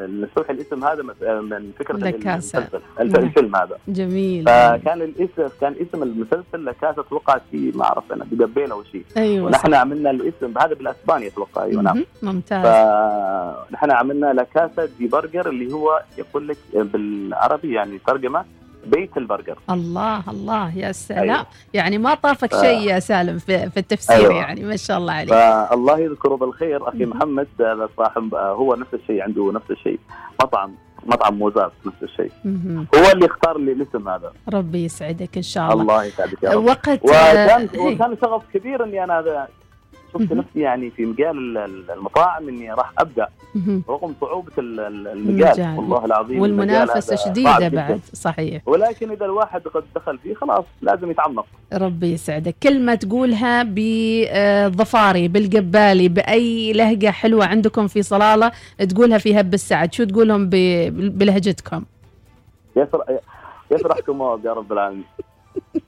مستوحي 0.07 0.53
الاسم 0.53 0.85
هذا 0.85 1.03
من- 1.03 1.49
من 1.51 1.71
فكرة. 1.79 1.97
المسلسل 1.97 2.61
نعم. 2.99 3.07
الفيلم 3.25 3.57
هذا 3.57 3.79
جميل 3.89 4.45
فكان 4.45 5.03
الاسم 5.03 5.49
كان 5.61 5.75
اسم 5.81 6.03
المسلسل 6.03 6.65
لكاسا 6.65 7.01
أتوقع 7.01 7.39
في 7.51 7.73
ما 7.75 7.85
أعرف 7.85 8.13
أنا 8.13 8.27
بقبيل 8.33 8.71
أو 8.71 8.83
شيء 8.85 9.05
أيوه 9.17 9.51
نحن 9.51 9.73
صح. 9.73 9.79
عملنا 9.79 10.11
الاسم 10.11 10.59
هذا 10.59 10.75
بالاسباني 10.75 11.27
أتوقع 11.27 11.65
أيوه 11.65 11.83
نعم. 11.83 12.05
ممتاز 12.23 12.67
فنحن 13.71 13.91
عملنا 13.91 14.27
La 14.33 14.51
Casa 14.51 14.89
de 14.99 15.07
Burger 15.09 15.49
اللي 15.49 15.73
هو 15.73 16.03
يقول 16.19 16.49
لك 16.49 16.57
بالعربي 16.75 17.73
يعني 17.75 17.99
ترجمة 18.07 18.45
بيت 18.87 19.17
البرجر 19.17 19.59
الله 19.71 20.23
الله 20.31 20.77
يا 20.79 20.93
سلام. 20.93 21.21
أيوة. 21.31 21.47
يعني 21.75 21.99
ما 21.99 22.15
طافك 22.15 22.55
ف- 22.55 22.61
شيء 22.61 22.81
يا 22.81 22.99
سالم 22.99 23.39
في, 23.39 23.71
في 23.71 23.77
التفسير 23.77 24.17
أيوة. 24.17 24.35
يعني 24.35 24.65
ما 24.65 24.77
شاء 24.77 24.99
الله 24.99 25.13
عليك. 25.13 25.31
فالله 25.31 25.99
يذكره 25.99 26.35
بالخير 26.35 26.89
أخي 26.89 27.05
محمد 27.07 27.49
هذا 27.61 27.89
صاحب 27.97 28.35
هو 28.35 28.75
نفس 28.75 28.95
الشيء 28.95 29.23
عنده 29.23 29.53
نفس 29.53 29.71
الشيء. 29.71 29.99
مطعم 30.43 30.75
مطعم 31.07 31.35
موزات 31.35 31.73
نفس 31.87 32.03
الشيء. 32.03 32.31
هو 32.95 33.13
اللي 33.13 33.27
اختار 33.27 33.59
لي 33.59 33.73
الاسم 33.73 34.09
هذا. 34.09 34.33
ربي 34.55 34.85
يسعدك 34.85 35.37
إن 35.37 35.43
شاء 35.43 35.73
الله. 35.73 35.83
الله 35.83 36.05
يسعدك 36.05 36.43
يا 36.43 36.51
رب. 36.51 36.65
وقت 36.65 36.89
وكان 37.05 37.69
هي. 37.75 37.95
وكان 37.95 38.17
شغف 38.23 38.43
كبير 38.55 38.85
إني 38.85 39.05
أنا 39.05 39.19
هذا 39.19 39.49
شفت. 40.15 40.33
نفسي 40.33 40.61
يعني 40.61 40.91
في 40.91 41.05
مجال 41.07 41.39
ال- 41.39 41.59
ال- 41.59 41.91
المطاعم 41.91 42.49
إني 42.49 42.73
راح 42.73 42.93
أبدأ. 42.99 43.29
رغم 43.89 44.15
صعوبة 44.21 44.53
ال- 44.59 44.81
ال- 44.81 45.09
المجال. 45.09 45.79
والله 45.79 46.05
العظيم 46.05 46.41
والمنافسة 46.41 47.17
شديدة. 47.17 47.69
بعد 47.69 48.01
صحيح 48.13 48.63
ولكن 48.69 49.11
إذا 49.11 49.25
الواحد 49.25 49.61
قد 49.69 49.85
دخل 49.95 50.19
فيه 50.19 50.35
خلاص 50.35 50.65
لازم 50.83 51.11
يتعمق 51.11 51.47
ربي 51.73 52.13
يسعدك 52.13 52.55
كلمة 52.63 52.95
تقولها 52.95 53.63
بظفاري 53.63 55.29
بالقبالي 55.29 56.09
بأي 56.09 56.73
لهجة 56.73 57.11
حلوة 57.11 57.47
عندكم 57.47 57.87
في 57.87 58.03
صلالة 58.03 58.53
تقولها 58.89 59.19
في 59.19 59.41
هب 59.41 59.55
السعد 59.55 59.93
شو 59.95 60.05
تقولهم 60.05 60.49
بلهجتكم 60.91 61.85
يسرح 62.77 63.07
يسرحكم 63.71 64.23
يا 64.45 64.53
رب 64.53 64.73
العالمين 64.73 65.05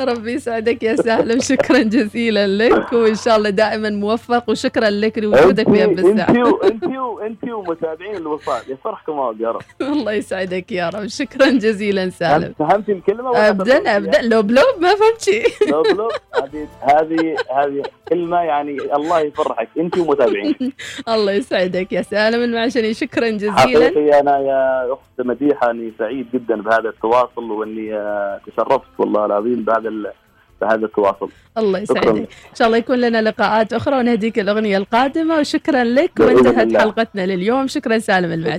ربي 0.00 0.32
يسعدك 0.32 0.82
يا 0.82 0.96
سالم 0.96 1.40
شكرا 1.40 1.78
جزيلا 1.82 2.46
لك 2.46 2.92
وإن 2.92 3.14
شاء 3.14 3.36
الله 3.36 3.50
دائما 3.50 3.90
موفق 3.90 4.50
وشكرا 4.50 4.90
لك 4.90 5.18
لوجودك 5.18 5.70
في 5.70 5.84
هب 5.84 5.88
انت 5.90 5.98
السعد 5.98 6.36
انت 6.64 6.84
انت 7.22 7.52
ومتابعين 7.52 8.16
الوصال 8.16 8.62
يسرحكم 8.68 9.12
الله 9.12 9.34
يا 9.40 9.50
رب. 9.50 9.62
الله 9.82 10.12
يسعدك 10.12 10.72
يا 10.72 10.88
رب 10.88 11.06
شكرا 11.06 11.50
جزيلا 11.50 12.10
سالم 12.10 12.54
فهمتي 12.58 12.92
الكلمة 12.92 13.30
ولا 13.30 13.48
ابدا 13.48 13.96
ابدا 13.96 14.22
لو 14.22 14.42
بلوب 14.42 14.74
ما 14.80 14.88
فهمت 14.88 15.20
شيء. 15.20 15.46
لو 15.72 15.82
بلو 15.82 16.08
هذه 16.42 16.68
هذه 16.80 17.36
هذه 17.56 17.82
كلمة 18.08 18.40
يعني 18.40 18.76
الله 18.96 19.20
يفرحك 19.20 19.68
أنت 19.78 19.98
ومتابعين. 19.98 20.54
الله 21.14 21.32
يسعدك 21.32 21.92
يا 21.92 22.02
سالم 22.02 22.42
المعشني 22.42 22.94
شكرا 22.94 23.28
جزيلا. 23.28 23.52
حقيقي 23.52 24.20
أنا 24.20 24.38
يا 24.38 24.92
أخت 24.92 25.02
مديحة 25.26 25.70
أني 25.70 25.92
سعيد 25.98 26.26
جدا 26.34 26.62
بهذا 26.62 26.88
التواصل 26.88 27.50
وأني 27.50 27.94
آه، 27.94 28.40
تشرفت 28.46 28.88
والله 28.98 29.26
العظيم. 29.26 29.41
بهذا 29.42 29.88
ال- 29.88 30.12
بهذا 30.60 30.84
التواصل. 30.86 31.28
الله. 31.58 31.78
يسعدك. 31.78 32.08
إن 32.08 32.26
شاء 32.54 32.66
الله 32.66 32.78
يكون 32.78 32.98
لنا 33.00 33.22
لقاءات 33.22 33.72
أخرى 33.72 33.98
ونهديك 33.98 34.38
الأغنية 34.38 34.76
القادمة. 34.76 35.38
وشكرا 35.38 35.84
لك 35.84 36.10
وانتهت. 36.20 36.76
حلقتنا 36.76 37.26
لليوم. 37.26 37.66
شكرا 37.66 37.98
سالم 37.98 38.32
المعشري 38.32 38.50